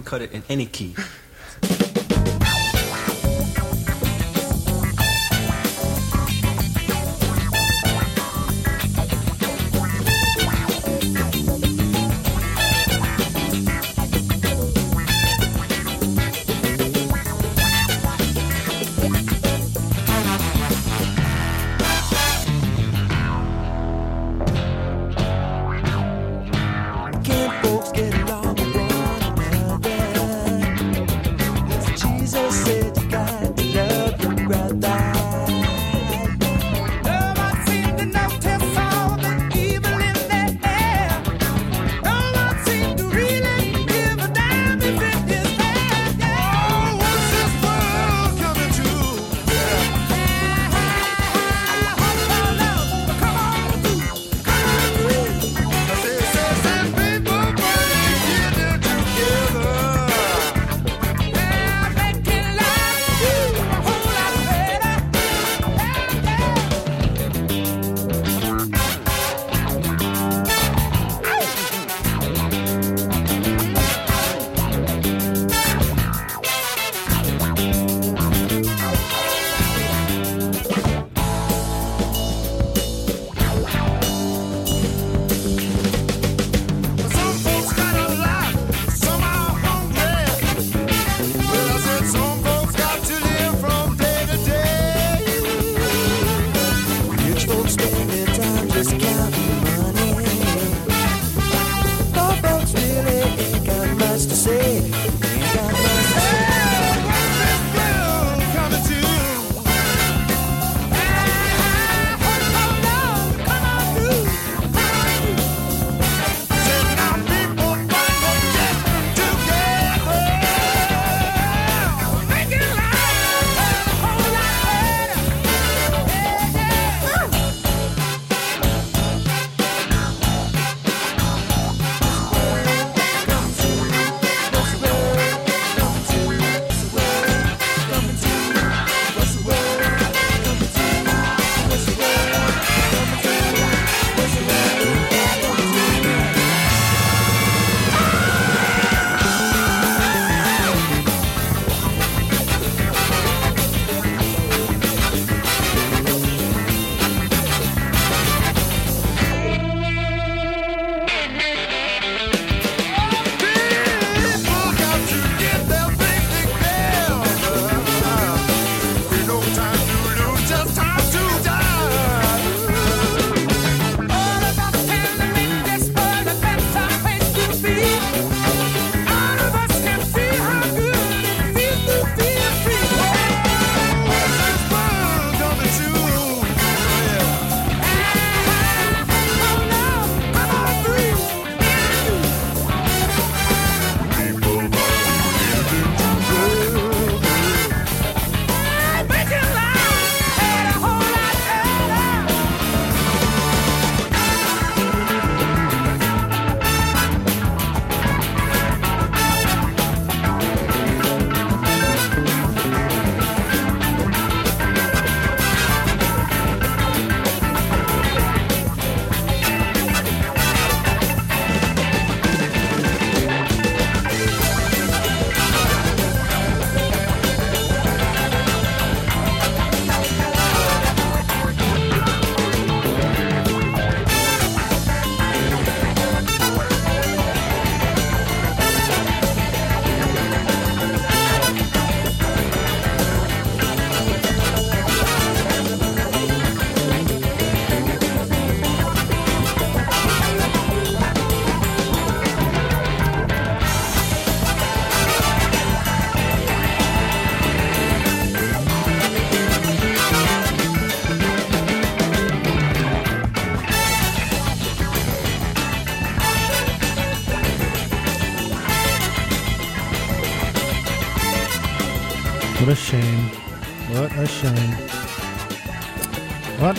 cut 0.06 0.22
it 0.22 0.32
in 0.32 0.44
any 0.48 0.66
key. 0.66 0.96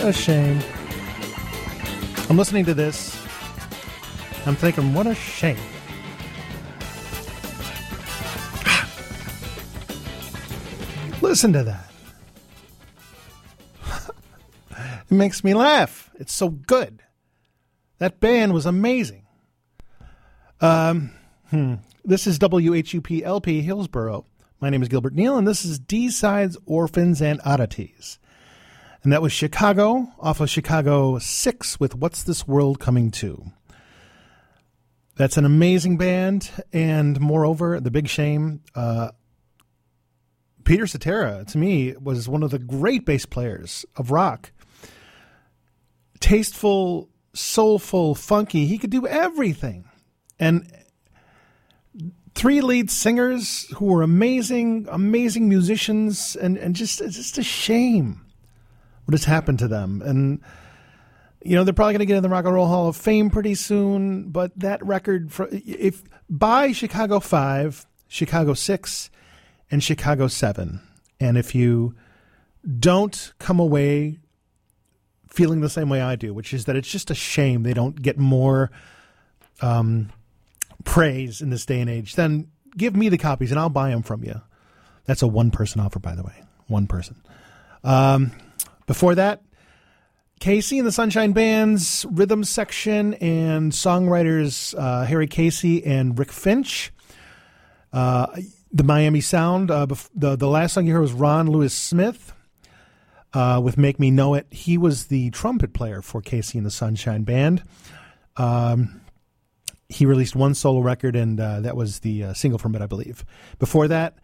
a 0.07 0.13
shame. 0.13 0.61
I'm 2.29 2.37
listening 2.37 2.63
to 2.65 2.73
this. 2.73 3.21
I'm 4.45 4.55
thinking, 4.55 4.93
what 4.93 5.05
a 5.05 5.13
shame. 5.13 5.57
Listen 11.21 11.51
to 11.51 11.65
that. 11.65 11.91
it 14.71 15.11
makes 15.13 15.43
me 15.43 15.53
laugh. 15.53 16.09
It's 16.15 16.31
so 16.31 16.51
good. 16.51 17.03
That 17.97 18.21
band 18.21 18.53
was 18.53 18.65
amazing. 18.65 19.25
Um, 20.61 21.11
hmm. 21.49 21.73
This 22.05 22.27
is 22.27 22.39
WHUPLP 22.39 23.61
Hillsborough. 23.61 24.25
My 24.61 24.69
name 24.69 24.81
is 24.81 24.87
Gilbert 24.87 25.15
Neal, 25.15 25.37
and 25.37 25.45
this 25.45 25.65
is 25.65 25.79
D 25.79 26.09
Sides, 26.09 26.57
Orphans, 26.65 27.21
and 27.21 27.41
Oddities. 27.43 28.19
And 29.07 29.13
that 29.13 29.21
was 29.21 29.31
Chicago 29.31 30.11
off 30.19 30.41
of 30.41 30.49
Chicago 30.49 31.17
6 31.17 31.79
with 31.79 31.95
What's 31.95 32.23
This 32.23 32.45
World 32.45 32.81
Coming 32.81 33.09
To? 33.11 33.53
That's 35.15 35.37
an 35.37 35.45
amazing 35.45 35.95
band, 35.95 36.51
and 36.73 37.17
moreover, 37.21 37.79
the 37.79 37.89
big 37.89 38.09
shame, 38.09 38.63
uh, 38.75 39.11
Peter 40.65 40.85
Cetera, 40.85 41.45
to 41.47 41.57
me, 41.57 41.95
was 41.95 42.27
one 42.27 42.43
of 42.43 42.51
the 42.51 42.59
great 42.59 43.05
bass 43.05 43.25
players 43.25 43.85
of 43.95 44.11
rock. 44.11 44.51
Tasteful, 46.19 47.07
soulful, 47.33 48.13
funky. 48.13 48.65
He 48.65 48.77
could 48.77 48.89
do 48.89 49.07
everything. 49.07 49.85
And 50.37 50.69
three 52.35 52.59
lead 52.59 52.91
singers 52.91 53.69
who 53.77 53.85
were 53.85 54.01
amazing, 54.01 54.85
amazing 54.91 55.47
musicians, 55.47 56.35
and, 56.35 56.57
and 56.57 56.75
just 56.75 56.99
it's 56.99 57.15
just 57.15 57.37
a 57.37 57.43
shame 57.43 58.26
what 59.07 59.13
has 59.13 59.23
happened 59.23 59.59
to 59.59 59.69
them. 59.69 60.01
And 60.05 60.41
you 61.41 61.55
know 61.55 61.63
they're 61.63 61.73
probably 61.73 61.93
going 61.93 61.99
to 61.99 62.05
get 62.05 62.17
in 62.17 62.23
the 62.23 62.29
Rock 62.29 62.43
and 62.43 62.53
Roll 62.53 62.67
Hall 62.67 62.89
of 62.89 62.97
Fame 62.97 63.29
pretty 63.29 63.55
soon. 63.55 64.29
But 64.29 64.51
that 64.59 64.85
record, 64.85 65.31
for, 65.31 65.47
if 65.51 66.03
by 66.29 66.73
Chicago 66.73 67.21
Five, 67.21 67.85
Chicago 68.09 68.53
Six, 68.53 69.09
and 69.71 69.81
Chicago 69.81 70.27
Seven, 70.27 70.81
and 71.21 71.37
if 71.37 71.55
you 71.55 71.95
don't 72.79 73.31
come 73.39 73.61
away 73.61 74.19
feeling 75.29 75.61
the 75.61 75.69
same 75.69 75.87
way 75.87 76.01
I 76.01 76.17
do, 76.17 76.33
which 76.33 76.53
is 76.53 76.65
that 76.65 76.75
it's 76.75 76.91
just 76.91 77.11
a 77.11 77.15
shame 77.15 77.63
they 77.63 77.73
don't 77.73 78.01
get 78.01 78.17
more 78.17 78.71
um, 79.61 80.09
praise 80.83 81.41
in 81.41 81.49
this 81.49 81.65
day 81.65 81.79
and 81.79 81.89
age, 81.89 82.15
then 82.15 82.49
give 82.75 82.93
me 82.93 83.07
the 83.07 83.17
copies 83.17 83.51
and 83.51 83.59
I'll 83.59 83.69
buy 83.69 83.91
them 83.91 84.03
from 84.03 84.23
you. 84.23 84.41
That's 85.05 85.21
a 85.21 85.27
one 85.27 85.51
person 85.51 85.79
offer, 85.79 85.99
by 85.99 86.15
the 86.15 86.23
way. 86.23 86.43
One 86.67 86.87
person. 86.87 87.15
Um, 87.83 88.31
before 88.87 89.13
that, 89.15 89.43
KC 90.39 90.79
and 90.79 90.87
the 90.87 90.91
Sunshine 90.91 91.31
Band's 91.33 92.05
rhythm 92.11 92.43
section 92.43 93.13
and 93.15 93.71
songwriters 93.71 94.73
uh, 94.77 95.05
Harry 95.05 95.27
Casey 95.27 95.85
and 95.85 96.17
Rick 96.17 96.31
Finch. 96.31 96.91
Uh, 97.93 98.27
the 98.71 98.83
Miami 98.83 99.21
Sound. 99.21 99.71
Uh, 99.71 99.87
bef- 99.87 100.09
the 100.13 100.35
the 100.35 100.47
last 100.47 100.73
song 100.73 100.85
you 100.85 100.93
heard 100.93 101.01
was 101.01 101.13
Ron 101.13 101.49
Lewis 101.49 101.73
Smith 101.73 102.33
uh, 103.33 103.59
with 103.63 103.77
"Make 103.77 103.99
Me 103.99 104.11
Know 104.11 104.33
It." 104.33 104.47
He 104.51 104.77
was 104.77 105.07
the 105.07 105.29
trumpet 105.31 105.73
player 105.73 106.01
for 106.01 106.21
KC 106.21 106.55
and 106.55 106.65
the 106.65 106.71
Sunshine 106.71 107.23
Band. 107.23 107.63
Um, 108.35 109.01
he 109.89 110.05
released 110.05 110.35
one 110.35 110.53
solo 110.53 110.81
record, 110.81 111.15
and 111.15 111.39
uh, 111.39 111.61
that 111.61 111.75
was 111.75 111.99
the 111.99 112.25
uh, 112.25 112.33
single 112.33 112.59
from 112.59 112.75
it, 112.75 112.81
I 112.81 112.87
believe. 112.87 113.25
Before 113.57 113.87
that, 113.87 114.17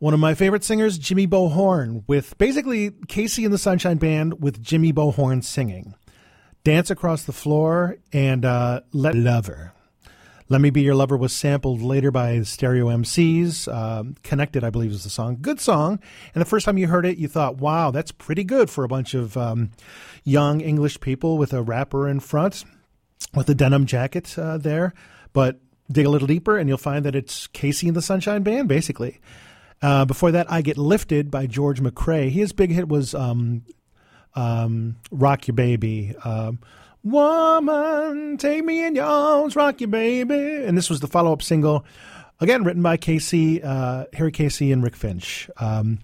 one 0.00 0.14
of 0.14 0.20
my 0.20 0.34
favorite 0.34 0.64
singers, 0.64 0.98
Jimmy 0.98 1.26
Bo 1.26 1.48
Horne, 1.50 2.04
with 2.06 2.36
basically 2.38 2.90
KC 2.90 3.44
and 3.44 3.52
the 3.52 3.58
Sunshine 3.58 3.98
Band 3.98 4.42
with 4.42 4.62
Jimmy 4.62 4.92
Bo 4.92 5.10
Horne 5.10 5.42
singing. 5.42 5.94
Dance 6.64 6.90
Across 6.90 7.24
the 7.24 7.32
Floor 7.32 7.98
and 8.12 8.44
uh, 8.44 8.80
Let 8.92 9.14
Lover. 9.14 9.74
Let 10.48 10.62
Me 10.62 10.70
Be 10.70 10.80
Your 10.80 10.94
Lover 10.94 11.18
was 11.18 11.34
sampled 11.34 11.82
later 11.82 12.10
by 12.10 12.40
Stereo 12.42 12.86
MCs. 12.86 13.72
Um, 13.72 14.16
Connected, 14.22 14.64
I 14.64 14.70
believe, 14.70 14.90
is 14.90 15.04
the 15.04 15.10
song. 15.10 15.36
Good 15.40 15.60
song. 15.60 16.00
And 16.34 16.40
the 16.40 16.46
first 16.46 16.64
time 16.64 16.78
you 16.78 16.88
heard 16.88 17.04
it, 17.04 17.18
you 17.18 17.28
thought, 17.28 17.58
wow, 17.58 17.90
that's 17.90 18.10
pretty 18.10 18.42
good 18.42 18.70
for 18.70 18.84
a 18.84 18.88
bunch 18.88 19.12
of 19.12 19.36
um, 19.36 19.70
young 20.24 20.62
English 20.62 20.98
people 21.00 21.36
with 21.36 21.52
a 21.52 21.62
rapper 21.62 22.08
in 22.08 22.20
front 22.20 22.64
with 23.34 23.50
a 23.50 23.54
denim 23.54 23.84
jacket 23.84 24.36
uh, 24.38 24.56
there. 24.56 24.94
But 25.34 25.60
dig 25.92 26.06
a 26.06 26.10
little 26.10 26.26
deeper, 26.26 26.56
and 26.56 26.70
you'll 26.70 26.78
find 26.78 27.04
that 27.04 27.14
it's 27.14 27.48
KC 27.48 27.88
and 27.88 27.96
the 27.96 28.02
Sunshine 28.02 28.42
Band, 28.42 28.66
basically. 28.66 29.20
Uh, 29.82 30.04
before 30.04 30.32
that, 30.32 30.50
I 30.50 30.62
Get 30.62 30.76
Lifted 30.76 31.30
by 31.30 31.46
George 31.46 31.80
McCrae. 31.80 32.30
His 32.30 32.52
big 32.52 32.70
hit 32.70 32.88
was 32.88 33.14
um, 33.14 33.64
um, 34.34 34.96
Rock 35.10 35.48
Your 35.48 35.54
Baby. 35.54 36.14
Um, 36.24 36.60
Woman, 37.02 38.36
take 38.36 38.62
me 38.62 38.84
in 38.86 38.94
your 38.94 39.06
arms, 39.06 39.56
rock 39.56 39.80
your 39.80 39.88
baby. 39.88 40.64
And 40.64 40.76
this 40.76 40.90
was 40.90 41.00
the 41.00 41.06
follow 41.06 41.32
up 41.32 41.40
single, 41.40 41.84
again, 42.40 42.62
written 42.62 42.82
by 42.82 42.98
Casey, 42.98 43.62
uh, 43.62 44.04
Harry 44.12 44.32
Casey, 44.32 44.70
and 44.70 44.82
Rick 44.82 44.96
Finch. 44.96 45.48
Um, 45.56 46.00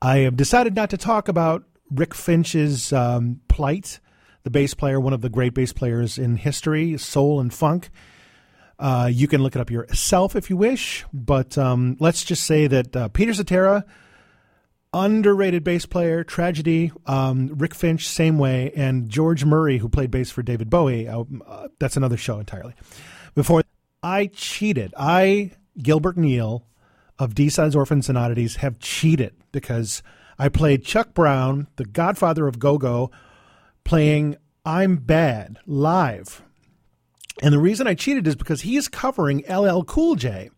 I 0.00 0.18
have 0.18 0.36
decided 0.36 0.76
not 0.76 0.90
to 0.90 0.96
talk 0.96 1.26
about 1.26 1.64
Rick 1.90 2.14
Finch's 2.14 2.92
um, 2.92 3.40
plight, 3.48 3.98
the 4.44 4.50
bass 4.50 4.72
player, 4.72 5.00
one 5.00 5.12
of 5.12 5.20
the 5.20 5.28
great 5.28 5.52
bass 5.52 5.72
players 5.72 6.16
in 6.16 6.36
history, 6.36 6.96
soul 6.96 7.40
and 7.40 7.52
funk. 7.52 7.90
Uh, 8.80 9.10
you 9.12 9.28
can 9.28 9.42
look 9.42 9.54
it 9.54 9.60
up 9.60 9.70
yourself 9.70 10.34
if 10.34 10.48
you 10.48 10.56
wish, 10.56 11.04
but 11.12 11.58
um, 11.58 11.98
let's 12.00 12.24
just 12.24 12.44
say 12.44 12.66
that 12.66 12.96
uh, 12.96 13.08
Peter 13.08 13.34
Cetera, 13.34 13.84
underrated 14.94 15.62
bass 15.62 15.84
player, 15.84 16.24
tragedy. 16.24 16.90
Um, 17.04 17.48
Rick 17.58 17.74
Finch, 17.74 18.08
same 18.08 18.38
way, 18.38 18.72
and 18.74 19.10
George 19.10 19.44
Murray, 19.44 19.76
who 19.76 19.90
played 19.90 20.10
bass 20.10 20.30
for 20.30 20.42
David 20.42 20.70
Bowie. 20.70 21.06
Uh, 21.06 21.24
that's 21.78 21.98
another 21.98 22.16
show 22.16 22.38
entirely. 22.38 22.74
Before 23.34 23.62
I 24.02 24.30
cheated, 24.32 24.94
I 24.96 25.50
Gilbert 25.76 26.16
Neal 26.16 26.66
of 27.18 27.34
B 27.34 27.50
Sides 27.50 27.76
Orphans 27.76 28.08
and 28.08 28.16
Oddities 28.16 28.56
have 28.56 28.78
cheated 28.78 29.34
because 29.52 30.02
I 30.38 30.48
played 30.48 30.86
Chuck 30.86 31.12
Brown, 31.12 31.68
the 31.76 31.84
Godfather 31.84 32.46
of 32.46 32.58
Go 32.58 32.78
Go, 32.78 33.10
playing 33.84 34.36
"I'm 34.64 34.96
Bad" 34.96 35.58
live. 35.66 36.42
And 37.40 37.52
the 37.54 37.58
reason 37.58 37.86
I 37.86 37.94
cheated 37.94 38.26
is 38.26 38.36
because 38.36 38.62
he 38.62 38.76
is 38.76 38.88
covering 38.88 39.44
LL 39.48 39.82
Cool 39.82 40.14
J 40.14 40.50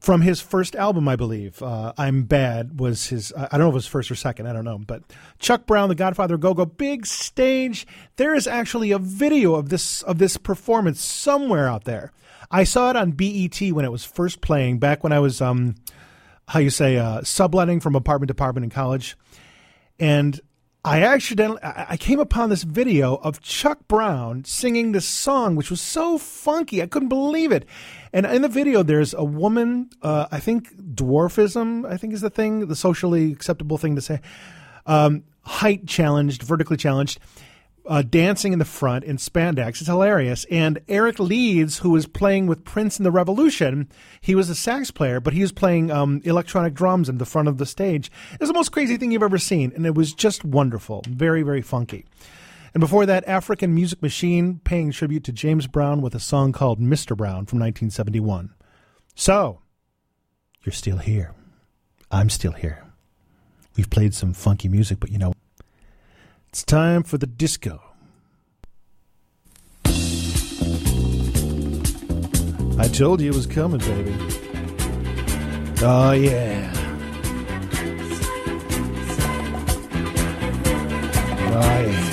from 0.00 0.22
his 0.22 0.40
first 0.40 0.74
album, 0.74 1.08
I 1.08 1.16
believe. 1.16 1.62
Uh, 1.62 1.92
I'm 1.96 2.24
Bad 2.24 2.80
was 2.80 3.08
his, 3.08 3.32
I 3.36 3.48
don't 3.52 3.60
know 3.60 3.68
if 3.68 3.72
it 3.72 3.74
was 3.74 3.86
first 3.86 4.10
or 4.10 4.14
second, 4.14 4.46
I 4.46 4.52
don't 4.52 4.64
know. 4.64 4.78
But 4.78 5.02
Chuck 5.38 5.66
Brown, 5.66 5.88
the 5.88 5.94
Godfather 5.94 6.34
of 6.34 6.40
Go-Go, 6.40 6.64
big 6.64 7.06
stage. 7.06 7.86
There 8.16 8.34
is 8.34 8.46
actually 8.46 8.92
a 8.92 8.98
video 8.98 9.54
of 9.54 9.68
this, 9.68 10.02
of 10.02 10.18
this 10.18 10.36
performance 10.36 11.02
somewhere 11.02 11.68
out 11.68 11.84
there. 11.84 12.12
I 12.50 12.64
saw 12.64 12.90
it 12.90 12.96
on 12.96 13.12
BET 13.12 13.60
when 13.72 13.84
it 13.84 13.92
was 13.92 14.04
first 14.04 14.40
playing 14.40 14.78
back 14.78 15.04
when 15.04 15.12
I 15.12 15.20
was, 15.20 15.40
um, 15.40 15.76
how 16.48 16.58
you 16.58 16.70
say, 16.70 16.96
uh, 16.96 17.22
subletting 17.22 17.80
from 17.80 17.94
apartment 17.94 18.28
to 18.28 18.32
apartment 18.32 18.64
in 18.64 18.70
college. 18.70 19.16
And 19.98 20.40
I 20.82 21.02
accidentally 21.02 21.60
I 21.62 21.98
came 21.98 22.20
upon 22.20 22.48
this 22.48 22.62
video 22.62 23.16
of 23.16 23.42
Chuck 23.42 23.86
Brown 23.86 24.44
singing 24.44 24.92
this 24.92 25.06
song, 25.06 25.54
which 25.54 25.70
was 25.70 25.80
so 25.80 26.16
funky. 26.16 26.80
I 26.80 26.86
couldn't 26.86 27.10
believe 27.10 27.52
it. 27.52 27.66
And 28.14 28.24
in 28.24 28.40
the 28.40 28.48
video, 28.48 28.82
there's 28.82 29.12
a 29.12 29.22
woman. 29.22 29.90
Uh, 30.00 30.26
I 30.32 30.40
think 30.40 30.74
dwarfism. 30.76 31.86
I 31.86 31.98
think 31.98 32.14
is 32.14 32.22
the 32.22 32.30
thing, 32.30 32.66
the 32.66 32.76
socially 32.76 33.30
acceptable 33.30 33.76
thing 33.76 33.94
to 33.96 34.00
say. 34.00 34.20
Um, 34.86 35.24
height 35.42 35.86
challenged, 35.86 36.42
vertically 36.42 36.78
challenged, 36.78 37.18
uh, 37.86 38.02
dancing 38.02 38.52
in 38.52 38.58
the 38.58 38.64
front 38.64 39.04
in 39.04 39.16
spandex. 39.16 39.80
It's 39.80 39.86
hilarious. 39.86 40.44
And 40.50 40.80
Eric 40.88 41.18
Leeds, 41.18 41.78
who 41.78 41.90
was 41.90 42.06
playing 42.06 42.46
with 42.46 42.64
Prince 42.64 42.98
in 42.98 43.04
the 43.04 43.10
Revolution, 43.10 43.88
he 44.20 44.34
was 44.34 44.48
a 44.48 44.54
sax 44.54 44.90
player, 44.90 45.20
but 45.20 45.32
he 45.32 45.42
was 45.42 45.52
playing 45.52 45.90
um, 45.90 46.20
electronic 46.24 46.74
drums 46.74 47.08
in 47.08 47.18
the 47.18 47.24
front 47.24 47.48
of 47.48 47.58
the 47.58 47.66
stage. 47.66 48.10
It 48.34 48.40
was 48.40 48.48
the 48.48 48.54
most 48.54 48.72
crazy 48.72 48.96
thing 48.96 49.12
you've 49.12 49.22
ever 49.22 49.38
seen, 49.38 49.72
and 49.74 49.86
it 49.86 49.94
was 49.94 50.12
just 50.12 50.44
wonderful. 50.44 51.02
Very, 51.08 51.42
very 51.42 51.62
funky. 51.62 52.06
And 52.72 52.80
before 52.80 53.06
that, 53.06 53.26
African 53.26 53.74
Music 53.74 54.00
Machine 54.00 54.60
paying 54.62 54.92
tribute 54.92 55.24
to 55.24 55.32
James 55.32 55.66
Brown 55.66 56.02
with 56.02 56.14
a 56.14 56.20
song 56.20 56.52
called 56.52 56.80
Mr. 56.80 57.16
Brown 57.16 57.46
from 57.46 57.58
1971. 57.58 58.54
So, 59.14 59.60
you're 60.62 60.72
still 60.72 60.98
here. 60.98 61.34
I'm 62.10 62.30
still 62.30 62.52
here. 62.52 62.84
We've 63.76 63.90
played 63.90 64.14
some 64.14 64.32
funky 64.32 64.68
music, 64.68 65.00
but 65.00 65.10
you 65.10 65.18
know, 65.18 65.32
it's 66.52 66.64
time 66.64 67.04
for 67.04 67.16
the 67.16 67.28
disco. 67.28 67.80
I 72.76 72.88
told 72.88 73.20
you 73.20 73.30
it 73.30 73.36
was 73.36 73.46
coming, 73.46 73.78
baby. 73.78 74.12
Oh, 75.80 76.10
yeah. 76.10 76.72
Oh, 81.52 81.80
yeah. 81.86 82.09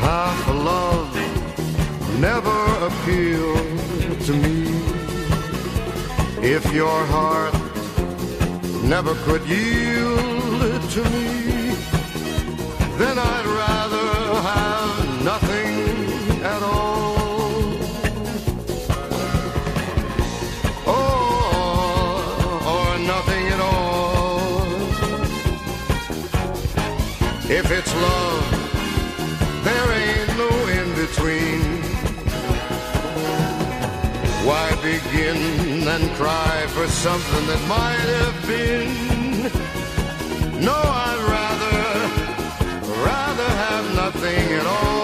half 0.00 0.48
a 0.48 0.52
love 0.52 1.10
never 2.18 2.60
appealed 2.88 4.20
to 4.26 4.32
me. 4.32 4.66
If 6.42 6.64
your 6.72 7.00
heart 7.14 7.54
never 8.84 9.14
could 9.24 9.44
yield 9.46 10.82
to 10.94 11.02
me, 11.14 11.74
then 12.98 13.18
I'd 13.18 13.46
rather. 13.46 13.69
begin 34.92 35.86
and 35.86 36.10
cry 36.16 36.66
for 36.74 36.86
something 36.88 37.46
that 37.46 37.62
might 37.68 38.08
have 38.18 38.38
been. 38.46 38.90
No, 40.64 40.78
I'd 41.06 41.22
rather, 41.36 41.78
rather 43.10 43.50
have 43.66 43.86
nothing 43.94 44.52
at 44.58 44.66
all. 44.66 44.99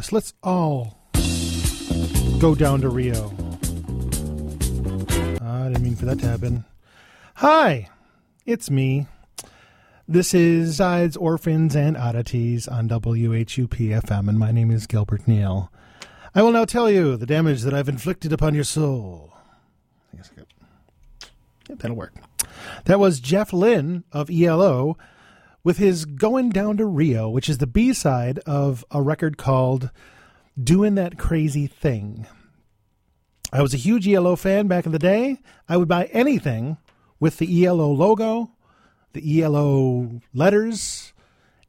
Yes, 0.00 0.12
let's 0.12 0.32
all 0.42 0.96
go 2.38 2.54
down 2.54 2.80
to 2.80 2.88
Rio. 2.88 3.34
Ah, 5.42 5.64
I 5.64 5.68
didn't 5.68 5.82
mean 5.82 5.94
for 5.94 6.06
that 6.06 6.20
to 6.20 6.26
happen. 6.26 6.64
Hi, 7.34 7.90
it's 8.46 8.70
me. 8.70 9.08
This 10.08 10.32
is 10.32 10.78
Sides, 10.78 11.18
Orphans, 11.18 11.76
and 11.76 11.98
Oddities 11.98 12.66
on 12.66 12.88
WHUPFM, 12.88 14.26
and 14.26 14.38
my 14.38 14.50
name 14.50 14.70
is 14.70 14.86
Gilbert 14.86 15.28
Neal. 15.28 15.70
I 16.34 16.40
will 16.44 16.52
now 16.52 16.64
tell 16.64 16.90
you 16.90 17.18
the 17.18 17.26
damage 17.26 17.60
that 17.60 17.74
I've 17.74 17.90
inflicted 17.90 18.32
upon 18.32 18.54
your 18.54 18.64
soul. 18.64 19.34
Yes, 20.16 20.30
that'll 21.68 21.94
work. 21.94 22.14
That 22.86 22.98
was 22.98 23.20
Jeff 23.20 23.52
Lynne 23.52 24.04
of 24.12 24.30
ELO 24.30 24.96
with 25.62 25.78
his 25.78 26.04
Going 26.04 26.50
Down 26.50 26.76
to 26.78 26.86
Rio, 26.86 27.28
which 27.28 27.48
is 27.48 27.58
the 27.58 27.66
B 27.66 27.92
side 27.92 28.38
of 28.40 28.84
a 28.90 29.02
record 29.02 29.36
called 29.36 29.90
Doing 30.62 30.94
That 30.94 31.18
Crazy 31.18 31.66
Thing. 31.66 32.26
I 33.52 33.62
was 33.62 33.74
a 33.74 33.78
huge 33.78 34.08
ELO 34.08 34.36
fan 34.36 34.68
back 34.68 34.86
in 34.86 34.92
the 34.92 34.98
day. 34.98 35.38
I 35.68 35.76
would 35.76 35.88
buy 35.88 36.04
anything 36.12 36.78
with 37.18 37.38
the 37.38 37.66
ELO 37.66 37.90
logo, 37.92 38.52
the 39.12 39.42
ELO 39.42 40.20
letters, 40.32 41.12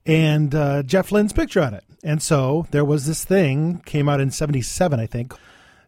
and 0.05 0.53
uh, 0.53 0.83
Jeff 0.83 1.11
Lynne's 1.11 1.33
picture 1.33 1.61
on 1.61 1.73
it. 1.73 1.83
And 2.03 2.21
so 2.21 2.67
there 2.71 2.85
was 2.85 3.05
this 3.05 3.25
thing, 3.25 3.81
came 3.85 4.07
out 4.07 4.21
in 4.21 4.31
77, 4.31 4.99
I 4.99 5.05
think, 5.05 5.33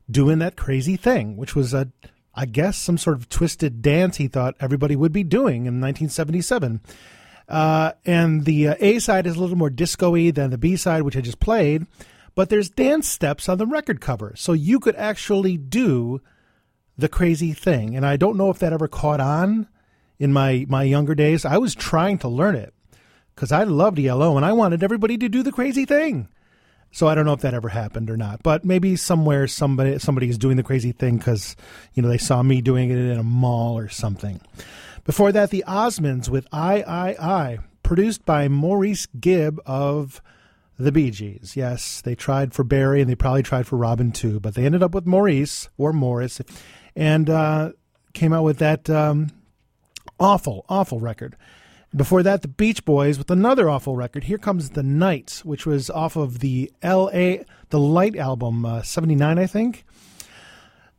Doing 0.09 0.39
That 0.39 0.55
Crazy 0.55 0.97
Thing, 0.97 1.37
which 1.37 1.55
was 1.55 1.73
a, 1.73 1.89
I 2.35 2.45
guess, 2.45 2.77
some 2.77 2.97
sort 2.97 3.17
of 3.17 3.29
twisted 3.29 3.81
dance 3.81 4.17
he 4.17 4.27
thought 4.27 4.55
everybody 4.59 4.95
would 4.95 5.13
be 5.13 5.23
doing 5.23 5.65
in 5.65 5.79
1977. 5.79 6.81
Uh, 7.47 7.91
and 8.05 8.45
the 8.45 8.69
uh, 8.69 8.75
A 8.79 8.99
side 8.99 9.27
is 9.27 9.35
a 9.35 9.39
little 9.39 9.57
more 9.57 9.69
disco-y 9.69 10.31
than 10.31 10.49
the 10.49 10.57
B 10.57 10.75
side, 10.75 11.03
which 11.03 11.17
I 11.17 11.21
just 11.21 11.39
played. 11.39 11.85
But 12.35 12.49
there's 12.49 12.69
dance 12.69 13.07
steps 13.07 13.47
on 13.47 13.57
the 13.57 13.67
record 13.67 14.01
cover, 14.01 14.33
so 14.35 14.53
you 14.53 14.79
could 14.79 14.95
actually 14.95 15.57
do 15.57 16.21
the 16.97 17.09
crazy 17.09 17.53
thing. 17.53 17.95
And 17.95 18.05
I 18.05 18.17
don't 18.17 18.37
know 18.37 18.49
if 18.49 18.59
that 18.59 18.73
ever 18.73 18.87
caught 18.87 19.19
on 19.19 19.67
in 20.19 20.33
my 20.33 20.65
my 20.67 20.83
younger 20.83 21.15
days. 21.15 21.45
I 21.45 21.57
was 21.57 21.75
trying 21.75 22.17
to 22.19 22.27
learn 22.27 22.55
it 22.55 22.73
because 23.35 23.51
I 23.51 23.63
loved 23.63 23.99
ELO 23.99 24.35
and 24.37 24.45
I 24.45 24.53
wanted 24.53 24.83
everybody 24.83 25.17
to 25.17 25.29
do 25.29 25.43
the 25.43 25.51
crazy 25.51 25.85
thing. 25.85 26.27
So 26.91 27.07
I 27.07 27.15
don't 27.15 27.25
know 27.25 27.33
if 27.33 27.41
that 27.41 27.55
ever 27.55 27.69
happened 27.69 28.11
or 28.11 28.17
not, 28.17 28.43
but 28.43 28.63
maybe 28.63 28.95
somewhere 28.95 29.47
somebody 29.47 29.97
somebody 29.97 30.29
is 30.29 30.37
doing 30.37 30.57
the 30.57 30.63
crazy 30.63 30.91
thing 30.91 31.17
because 31.17 31.55
you 31.93 32.03
know 32.03 32.09
they 32.09 32.19
saw 32.19 32.43
me 32.43 32.61
doing 32.61 32.91
it 32.91 32.97
in 32.97 33.17
a 33.17 33.23
mall 33.23 33.77
or 33.77 33.89
something. 33.89 34.39
Before 35.05 35.31
that, 35.31 35.49
the 35.49 35.63
Osmonds 35.67 36.29
with 36.29 36.47
I 36.51 36.81
I 36.81 37.09
I, 37.19 37.59
produced 37.83 38.25
by 38.25 38.47
Maurice 38.47 39.05
Gibb 39.19 39.59
of 39.65 40.21
the 40.79 40.91
Bee 40.91 41.11
Gees. 41.11 41.55
Yes, 41.55 42.01
they 42.01 42.15
tried 42.15 42.53
for 42.53 42.63
Barry 42.63 43.01
and 43.01 43.09
they 43.09 43.15
probably 43.15 43.43
tried 43.43 43.67
for 43.67 43.77
Robin 43.77 44.11
too, 44.11 44.39
but 44.39 44.55
they 44.55 44.65
ended 44.65 44.81
up 44.81 44.93
with 44.95 45.05
Maurice 45.05 45.69
or 45.77 45.93
Morris, 45.93 46.41
and 46.95 47.29
uh, 47.29 47.73
came 48.13 48.33
out 48.33 48.43
with 48.43 48.59
that 48.59 48.89
um, 48.89 49.29
awful, 50.19 50.65
awful 50.69 50.99
record. 50.99 51.35
Before 51.95 52.23
that, 52.23 52.41
the 52.41 52.47
Beach 52.47 52.85
Boys 52.85 53.19
with 53.19 53.29
another 53.29 53.69
awful 53.69 53.95
record. 53.95 54.23
Here 54.23 54.39
comes 54.39 54.71
the 54.71 54.81
Nights, 54.81 55.45
which 55.45 55.67
was 55.67 55.91
off 55.91 56.15
of 56.15 56.39
the 56.39 56.71
L.A. 56.81 57.45
the 57.69 57.79
Light 57.79 58.15
album, 58.15 58.65
uh, 58.65 58.81
'79, 58.81 59.37
I 59.37 59.45
think. 59.45 59.85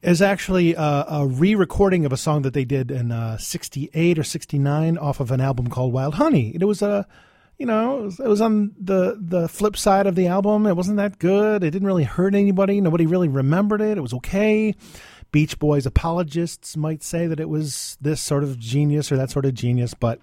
Is 0.04 0.20
actually 0.20 0.74
a, 0.74 1.06
a 1.08 1.26
re-recording 1.26 2.04
of 2.04 2.12
a 2.12 2.18
song 2.18 2.42
that 2.42 2.52
they 2.52 2.66
did 2.66 2.90
in 2.90 3.10
uh, 3.10 3.38
'68 3.38 4.18
or 4.18 4.22
'69 4.22 4.98
off 4.98 5.18
of 5.18 5.30
an 5.30 5.40
album 5.40 5.68
called 5.68 5.94
Wild 5.94 6.16
Honey. 6.16 6.54
It 6.54 6.62
was 6.62 6.82
a, 6.82 7.06
you 7.56 7.64
know, 7.64 8.00
it 8.00 8.02
was, 8.02 8.20
it 8.20 8.28
was 8.28 8.40
on 8.42 8.74
the 8.78 9.16
the 9.18 9.48
flip 9.48 9.78
side 9.78 10.06
of 10.06 10.14
the 10.14 10.26
album. 10.26 10.66
It 10.66 10.76
wasn't 10.76 10.98
that 10.98 11.18
good. 11.18 11.64
It 11.64 11.70
didn't 11.70 11.86
really 11.86 12.04
hurt 12.04 12.34
anybody. 12.34 12.82
Nobody 12.82 13.06
really 13.06 13.28
remembered 13.28 13.80
it. 13.80 13.96
It 13.96 14.02
was 14.02 14.12
okay. 14.12 14.74
Beach 15.32 15.58
Boys 15.58 15.86
apologists 15.86 16.76
might 16.76 17.02
say 17.02 17.26
that 17.26 17.40
it 17.40 17.48
was 17.48 17.96
this 17.98 18.20
sort 18.20 18.44
of 18.44 18.58
genius 18.58 19.10
or 19.10 19.16
that 19.16 19.30
sort 19.30 19.46
of 19.46 19.54
genius, 19.54 19.94
but 19.94 20.20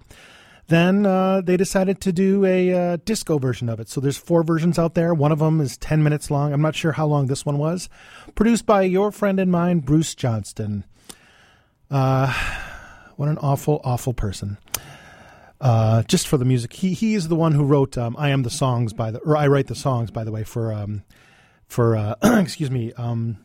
then 0.68 1.04
uh, 1.04 1.40
they 1.40 1.56
decided 1.56 2.00
to 2.00 2.12
do 2.12 2.44
a 2.44 2.72
uh, 2.72 2.96
disco 3.04 3.38
version 3.38 3.68
of 3.68 3.80
it. 3.80 3.88
So 3.88 4.00
there's 4.00 4.16
four 4.16 4.42
versions 4.42 4.78
out 4.78 4.94
there. 4.94 5.12
One 5.12 5.32
of 5.32 5.40
them 5.40 5.60
is 5.60 5.76
10 5.76 6.02
minutes 6.02 6.30
long. 6.30 6.52
I'm 6.52 6.62
not 6.62 6.74
sure 6.74 6.92
how 6.92 7.06
long 7.06 7.26
this 7.26 7.44
one 7.44 7.58
was. 7.58 7.88
Produced 8.34 8.64
by 8.64 8.82
your 8.82 9.10
friend 9.10 9.38
and 9.40 9.50
mine, 9.50 9.80
Bruce 9.80 10.14
Johnston. 10.14 10.84
Uh, 11.90 12.32
what 13.16 13.28
an 13.28 13.38
awful, 13.38 13.80
awful 13.84 14.14
person. 14.14 14.58
Uh, 15.60 16.02
just 16.04 16.26
for 16.26 16.38
the 16.38 16.44
music, 16.44 16.72
he 16.72 16.92
he 16.92 17.14
is 17.14 17.28
the 17.28 17.36
one 17.36 17.52
who 17.52 17.64
wrote 17.64 17.96
um, 17.96 18.16
"I 18.18 18.30
Am 18.30 18.42
the 18.42 18.50
Songs" 18.50 18.92
by 18.92 19.12
the 19.12 19.20
or 19.20 19.36
I 19.36 19.46
write 19.46 19.68
the 19.68 19.76
songs 19.76 20.10
by 20.10 20.24
the 20.24 20.32
way 20.32 20.42
for 20.42 20.72
um, 20.72 21.04
for 21.68 21.96
uh, 21.96 22.16
excuse 22.40 22.68
me 22.68 22.92
um, 22.94 23.38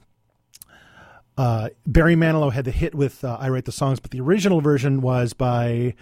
uh, 1.38 1.70
Barry 1.86 2.16
Manilow 2.16 2.52
had 2.52 2.66
the 2.66 2.72
hit 2.72 2.96
with 2.96 3.24
uh, 3.24 3.38
"I 3.40 3.50
Write 3.50 3.66
the 3.66 3.72
Songs," 3.72 4.00
but 4.00 4.10
the 4.10 4.20
original 4.20 4.62
version 4.62 5.02
was 5.02 5.34
by 5.34 5.94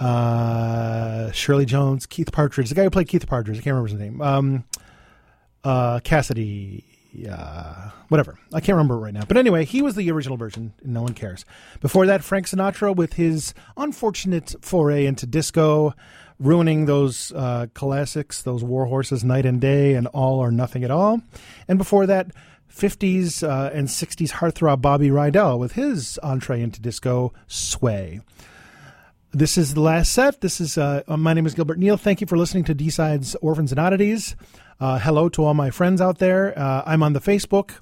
uh, 0.00 1.30
Shirley 1.32 1.66
Jones, 1.66 2.06
Keith 2.06 2.32
Partridge, 2.32 2.70
the 2.70 2.74
guy 2.74 2.84
who 2.84 2.90
played 2.90 3.08
Keith 3.08 3.26
Partridge. 3.26 3.58
I 3.58 3.60
can't 3.60 3.74
remember 3.74 3.90
his 3.90 4.00
name. 4.00 4.20
Um, 4.22 4.64
uh, 5.62 6.00
Cassidy, 6.00 6.84
uh, 7.30 7.90
whatever. 8.08 8.38
I 8.52 8.60
can't 8.60 8.76
remember 8.76 8.94
it 8.94 9.00
right 9.00 9.14
now. 9.14 9.24
But 9.28 9.36
anyway, 9.36 9.64
he 9.64 9.82
was 9.82 9.94
the 9.94 10.10
original 10.10 10.38
version, 10.38 10.72
and 10.82 10.94
no 10.94 11.02
one 11.02 11.14
cares. 11.14 11.44
Before 11.80 12.06
that, 12.06 12.24
Frank 12.24 12.46
Sinatra 12.46 12.96
with 12.96 13.14
his 13.14 13.52
unfortunate 13.76 14.54
foray 14.62 15.04
into 15.04 15.26
disco, 15.26 15.94
ruining 16.38 16.86
those 16.86 17.32
uh, 17.32 17.66
classics, 17.74 18.42
those 18.42 18.64
war 18.64 18.86
horses, 18.86 19.22
Night 19.22 19.44
and 19.44 19.60
Day, 19.60 19.94
and 19.94 20.06
All 20.08 20.38
or 20.38 20.50
Nothing 20.50 20.82
at 20.82 20.90
All. 20.90 21.20
And 21.68 21.76
before 21.76 22.06
that, 22.06 22.28
50s 22.74 23.46
uh, 23.46 23.70
and 23.74 23.88
60s 23.88 24.30
heartthrob 24.30 24.80
Bobby 24.80 25.08
Rydell 25.08 25.58
with 25.58 25.72
his 25.72 26.18
entree 26.22 26.62
into 26.62 26.80
disco, 26.80 27.32
Sway. 27.46 28.20
This 29.32 29.56
is 29.56 29.74
the 29.74 29.80
last 29.80 30.12
set. 30.12 30.40
This 30.40 30.60
is 30.60 30.76
uh, 30.76 31.02
uh, 31.06 31.16
my 31.16 31.34
name 31.34 31.46
is 31.46 31.54
Gilbert 31.54 31.78
Neal. 31.78 31.96
Thank 31.96 32.20
you 32.20 32.26
for 32.26 32.36
listening 32.36 32.64
to 32.64 32.74
B 32.74 32.90
Sides 32.90 33.36
Orphans 33.36 33.70
and 33.70 33.78
Oddities. 33.78 34.34
Uh, 34.80 34.98
hello 34.98 35.28
to 35.28 35.44
all 35.44 35.54
my 35.54 35.70
friends 35.70 36.00
out 36.00 36.18
there. 36.18 36.58
Uh, 36.58 36.82
I'm 36.84 37.02
on 37.02 37.12
the 37.12 37.20
Facebook. 37.20 37.78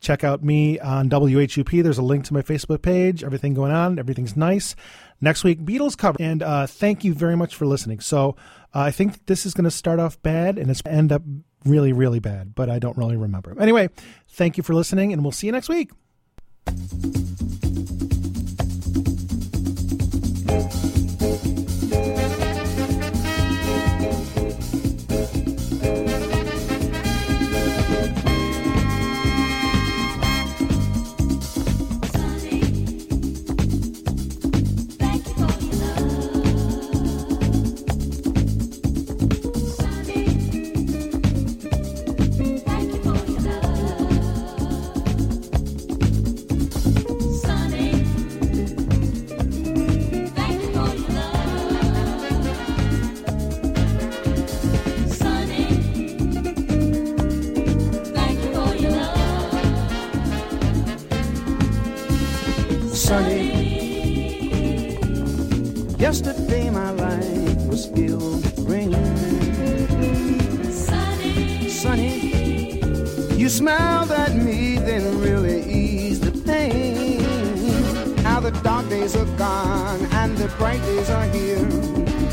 Check 0.00 0.22
out 0.22 0.44
me 0.44 0.78
on 0.78 1.08
WHUP. 1.08 1.82
There's 1.82 1.98
a 1.98 2.02
link 2.02 2.24
to 2.26 2.34
my 2.34 2.42
Facebook 2.42 2.82
page. 2.82 3.24
Everything 3.24 3.54
going 3.54 3.72
on. 3.72 3.98
Everything's 3.98 4.36
nice. 4.36 4.76
Next 5.20 5.42
week, 5.42 5.60
Beatles 5.60 5.96
cover. 5.96 6.18
And 6.20 6.42
uh, 6.42 6.66
thank 6.66 7.02
you 7.02 7.12
very 7.12 7.36
much 7.36 7.56
for 7.56 7.66
listening. 7.66 8.00
So 8.00 8.36
uh, 8.74 8.80
I 8.80 8.90
think 8.90 9.26
this 9.26 9.46
is 9.46 9.54
going 9.54 9.64
to 9.64 9.70
start 9.70 9.98
off 9.98 10.20
bad 10.22 10.58
and 10.58 10.70
it's 10.70 10.82
end 10.84 11.10
up 11.10 11.22
really, 11.64 11.92
really 11.92 12.20
bad, 12.20 12.54
but 12.54 12.70
I 12.70 12.78
don't 12.78 12.96
really 12.96 13.16
remember. 13.16 13.56
Anyway, 13.60 13.88
thank 14.28 14.56
you 14.58 14.62
for 14.62 14.74
listening, 14.74 15.12
and 15.12 15.22
we'll 15.22 15.32
see 15.32 15.46
you 15.46 15.52
next 15.52 15.68
week. 15.68 15.90
thank 20.46 20.84
you 20.84 20.93
bright 80.58 80.80
days 80.82 81.10
are 81.10 81.26
here. 81.26 81.64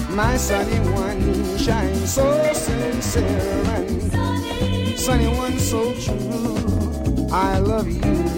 My 0.10 0.38
sunny 0.38 0.80
one 0.92 1.58
shines 1.58 2.14
so 2.14 2.54
sincere 2.54 3.24
and 3.76 5.00
sunny 5.00 5.28
one 5.28 5.58
so 5.60 5.94
true. 5.94 7.28
I 7.32 7.60
love 7.60 7.88
you. 7.88 8.31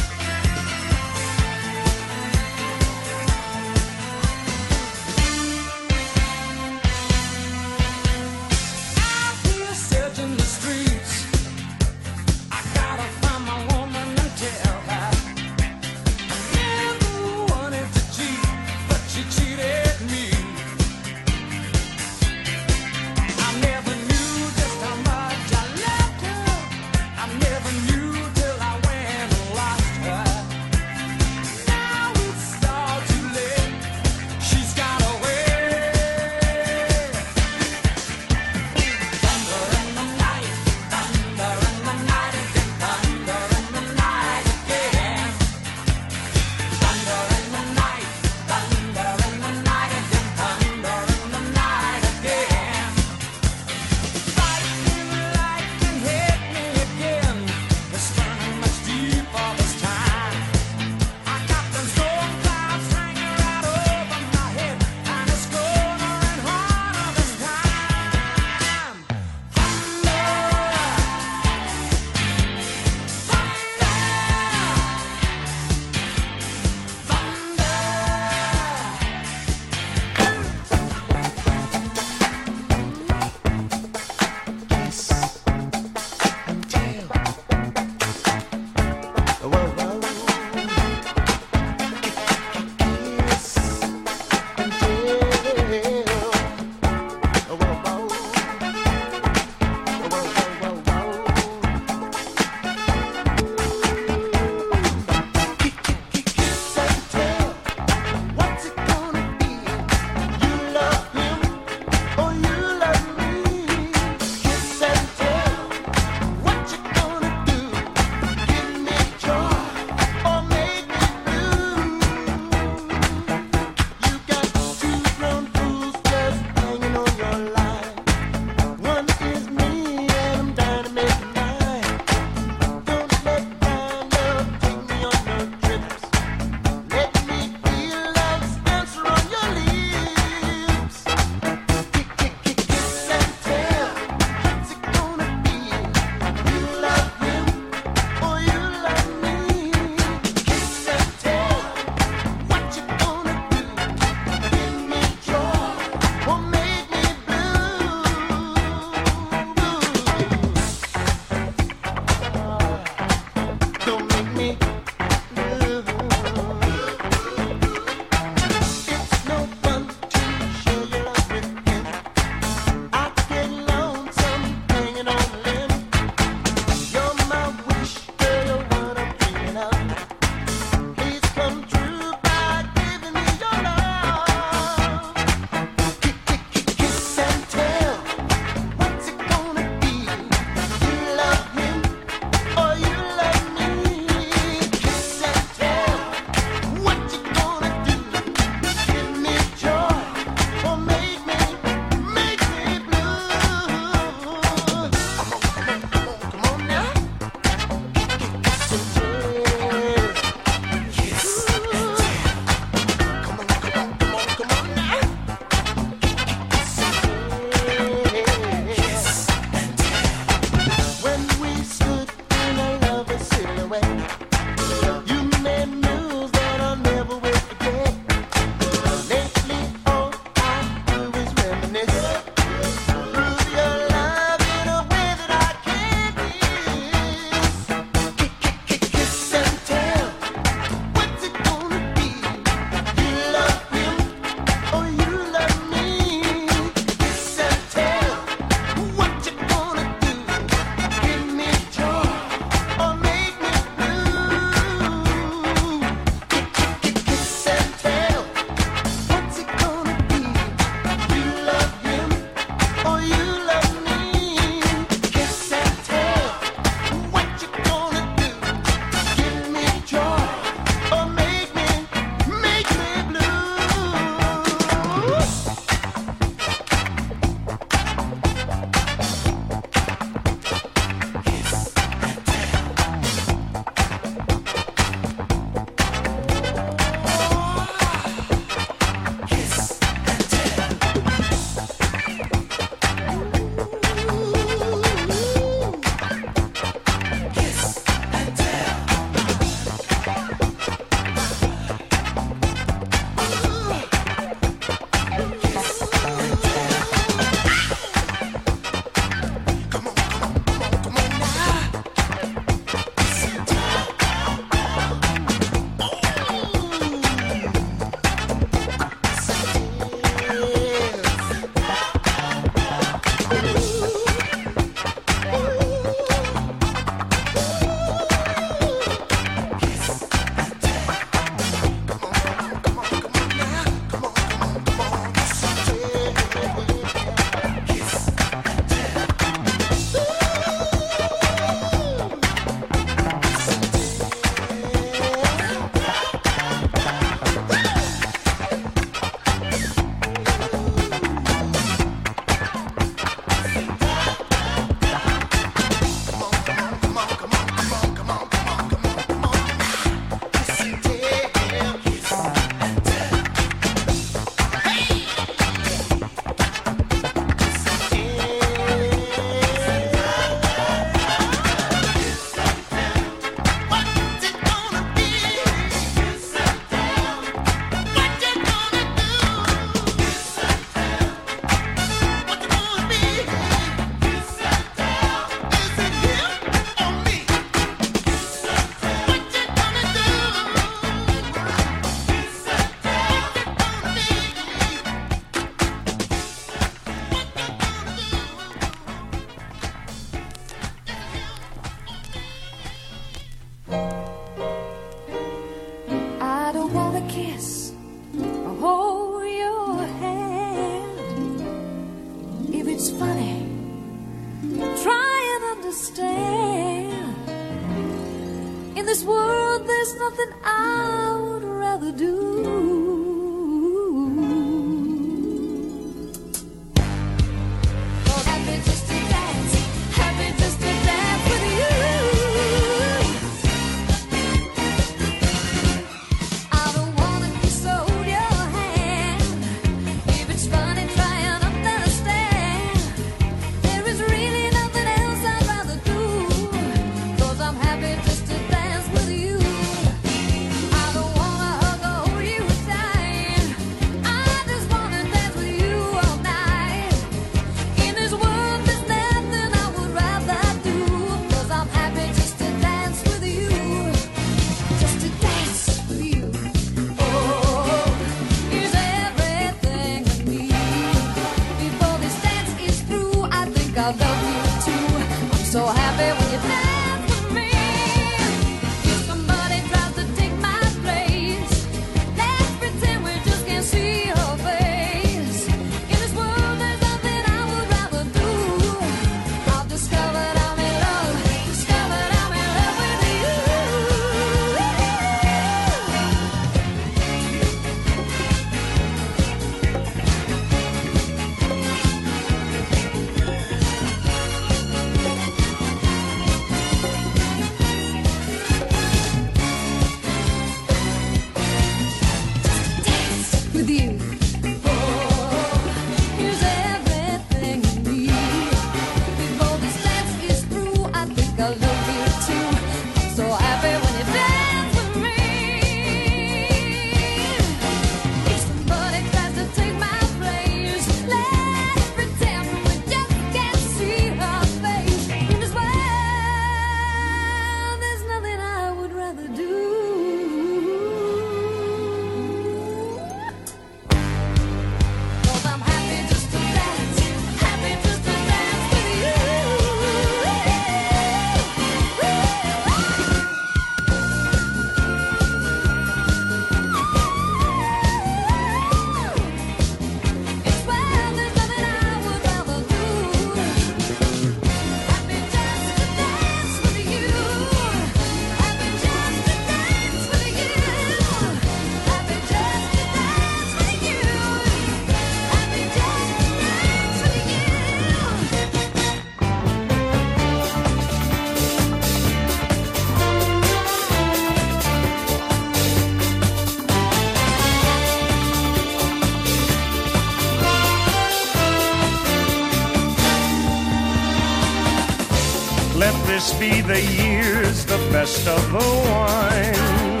the 596.74 596.82
years, 597.04 597.64
the 597.66 597.78
best 597.92 598.26
of 598.26 598.42
the 598.50 598.68
wine. 598.88 600.00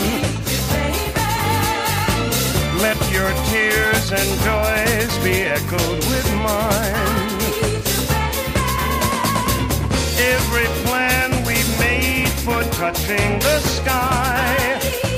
Let 2.84 2.98
your 3.16 3.30
tears 3.50 4.06
and 4.10 4.30
joys 4.48 5.12
be 5.22 5.36
echoed 5.58 6.00
with 6.12 6.28
mine. 6.48 7.30
Every 10.34 10.68
plan 10.84 11.30
we 11.48 11.58
made 11.78 12.34
for 12.44 12.60
touching 12.80 13.38
the 13.38 13.60
sky 13.60 15.13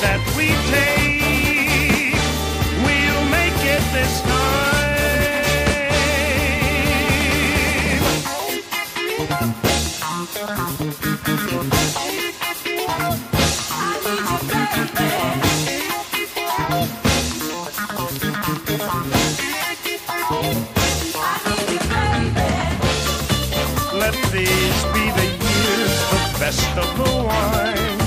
that 0.00 0.20
we 0.36 0.48
take. 0.70 2.14
We'll 2.84 3.24
make 3.30 3.60
it 3.64 3.82
this 3.92 4.20
time. 4.22 4.52
Let 23.94 24.14
these 24.32 24.82
be 24.94 25.04
the 25.10 25.26
years, 25.40 25.94
the 26.10 26.20
best 26.38 26.76
of 26.78 26.96
the 26.96 27.10
wine. 27.26 28.01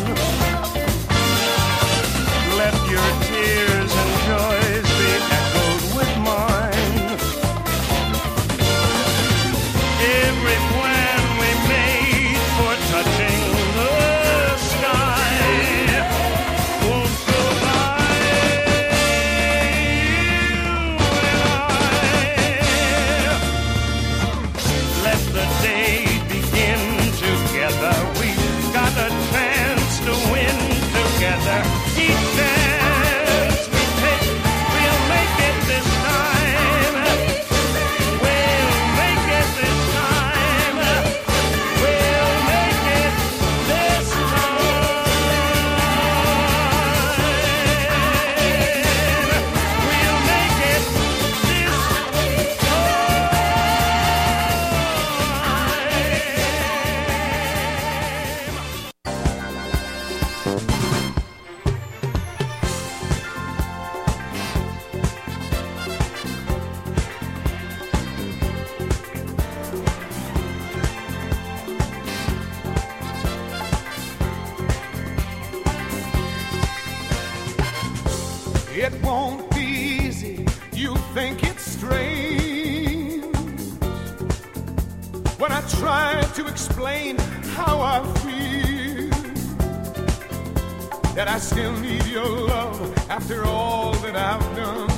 After 93.15 93.45
all 93.45 93.93
that 94.03 94.13
I've 94.13 94.55
done. 94.57 94.89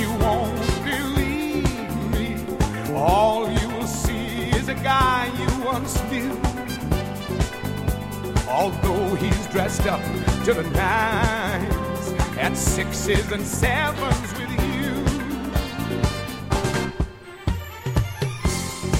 You 0.00 0.08
won't 0.24 0.56
believe 0.84 1.66
me. 2.12 2.94
All 2.94 3.50
you 3.50 3.68
will 3.70 3.88
see 3.88 4.50
is 4.50 4.68
a 4.68 4.74
guy 4.74 5.26
you 5.42 5.64
once 5.64 6.00
knew. 6.12 6.30
Although 8.48 9.16
he's 9.16 9.46
dressed 9.48 9.84
up 9.88 10.00
to 10.44 10.54
the 10.54 10.62
nines 10.70 12.12
at 12.38 12.56
sixes 12.56 13.32
and 13.32 13.44
sevens 13.44 14.32
with 14.38 14.52
you. 14.70 14.92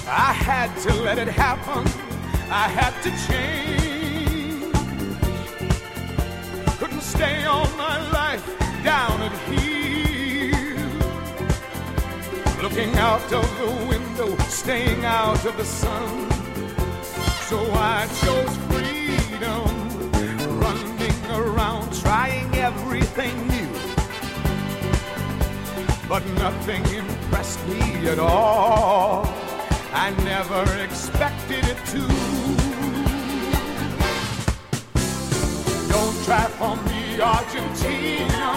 I 0.08 0.32
had 0.48 0.76
to 0.86 0.92
let 1.02 1.18
it 1.18 1.28
happen. 1.28 1.86
I 2.50 2.66
had 2.66 3.00
to 3.04 3.10
change. 3.28 3.91
All 7.46 7.68
my 7.76 7.98
life 8.10 8.44
down 8.82 9.22
at 9.22 9.32
here. 9.48 10.76
Looking 12.62 12.92
out 12.96 13.32
of 13.32 13.46
the 13.60 13.70
window, 13.92 14.36
staying 14.48 15.04
out 15.04 15.44
of 15.44 15.56
the 15.56 15.64
sun. 15.64 16.30
So 17.48 17.58
I 17.74 18.08
chose 18.22 18.54
freedom, 18.70 19.70
running 20.60 21.20
around, 21.30 21.92
trying 22.00 22.52
everything 22.56 23.34
new. 23.54 23.72
But 26.08 26.26
nothing 26.44 26.84
impressed 27.02 27.64
me 27.68 28.08
at 28.08 28.18
all. 28.18 29.26
I 29.92 30.10
never 30.24 30.64
expected 30.82 31.64
it 31.72 31.78
to. 31.92 32.02
Don't 35.92 36.16
try 36.24 36.46
for 36.58 36.76
me, 36.88 36.91
Argentina. 37.20 38.48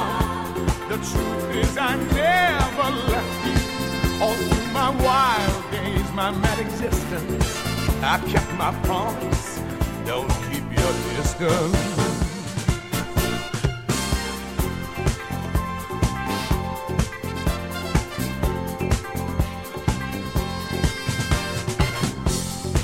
The 0.90 0.98
truth 0.98 1.56
is, 1.56 1.77
I 1.77 1.95
never 1.95 2.90
left 3.11 3.45
you. 3.45 4.23
All 4.23 4.34
through 4.34 4.72
my 4.72 4.90
wild 5.03 5.72
days, 5.72 6.11
my 6.14 6.32
mad 6.32 6.60
existence, 6.60 7.57
I 8.02 8.19
kept 8.27 8.52
my 8.53 8.72
promise. 8.84 9.60
Don't 10.06 10.30
keep 10.49 10.64
your 10.77 10.94
distance. 11.15 11.95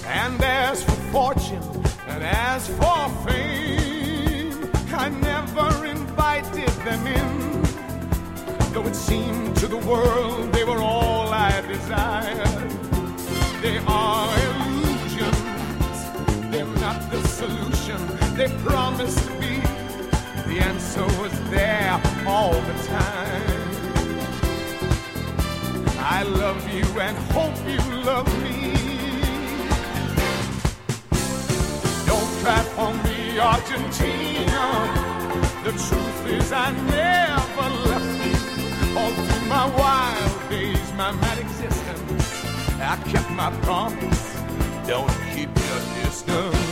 And 0.06 0.41
as 0.43 0.84
for 0.84 0.91
fortune, 1.11 1.64
and 2.07 2.23
as 2.23 2.68
for 2.68 3.10
fame, 3.26 3.41
seemed 9.12 9.54
to 9.58 9.68
the 9.68 9.82
world 9.92 10.54
they 10.54 10.64
were 10.64 10.82
all 10.96 11.28
I 11.50 11.52
desired. 11.76 12.70
They 13.64 13.78
are 14.04 14.30
illusions, 14.48 15.98
they're 16.52 16.76
not 16.86 17.00
the 17.14 17.22
solution 17.40 18.00
they 18.38 18.50
promised 18.68 19.28
be. 19.42 19.56
The 20.50 20.58
answer 20.72 21.06
was 21.22 21.34
there 21.56 21.96
all 22.26 22.58
the 22.70 22.78
time. 22.96 23.68
I 26.18 26.20
love 26.42 26.62
you 26.76 26.88
and 27.08 27.16
hope 27.36 27.58
you 27.74 27.84
love 28.10 28.30
me. 28.46 28.60
Don't 32.10 32.32
try 32.44 32.62
for 32.76 32.92
me, 33.06 33.20
Argentina. 33.52 34.64
The 35.66 35.74
truth 35.86 36.20
is, 36.38 36.52
I 36.54 36.68
never. 36.96 37.41
All 38.98 39.10
through 39.12 39.48
my 39.48 39.68
wild 39.78 40.50
days, 40.50 40.94
my 40.98 41.12
mad 41.14 41.40
existence, 41.40 42.46
I 42.80 42.98
kept 43.10 43.30
my 43.32 43.50
promise. 43.62 44.36
Don't 44.86 45.10
keep 45.34 45.48
your 45.48 46.04
distance. 46.04 46.70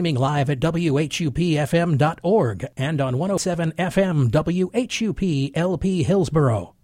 Streaming 0.00 0.16
live 0.16 0.48
at 0.48 0.60
WHUPFM.org 0.60 2.66
and 2.74 3.02
on 3.02 3.18
107 3.18 3.72
FM 3.72 4.30
WHUP 4.32 5.50
LP 5.54 6.02
Hillsborough. 6.02 6.74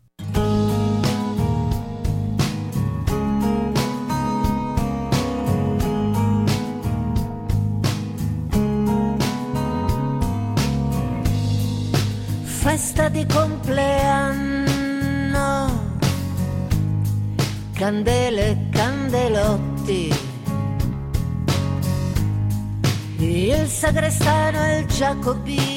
Festa 12.45 13.09
di 13.09 13.25
compleanno, 13.25 14.69
candele 17.73 18.69
candelotti. 18.71 20.26
Sagrestano 23.77 24.65
e 24.65 24.79
il 24.79 24.87
giacobino 24.87 25.76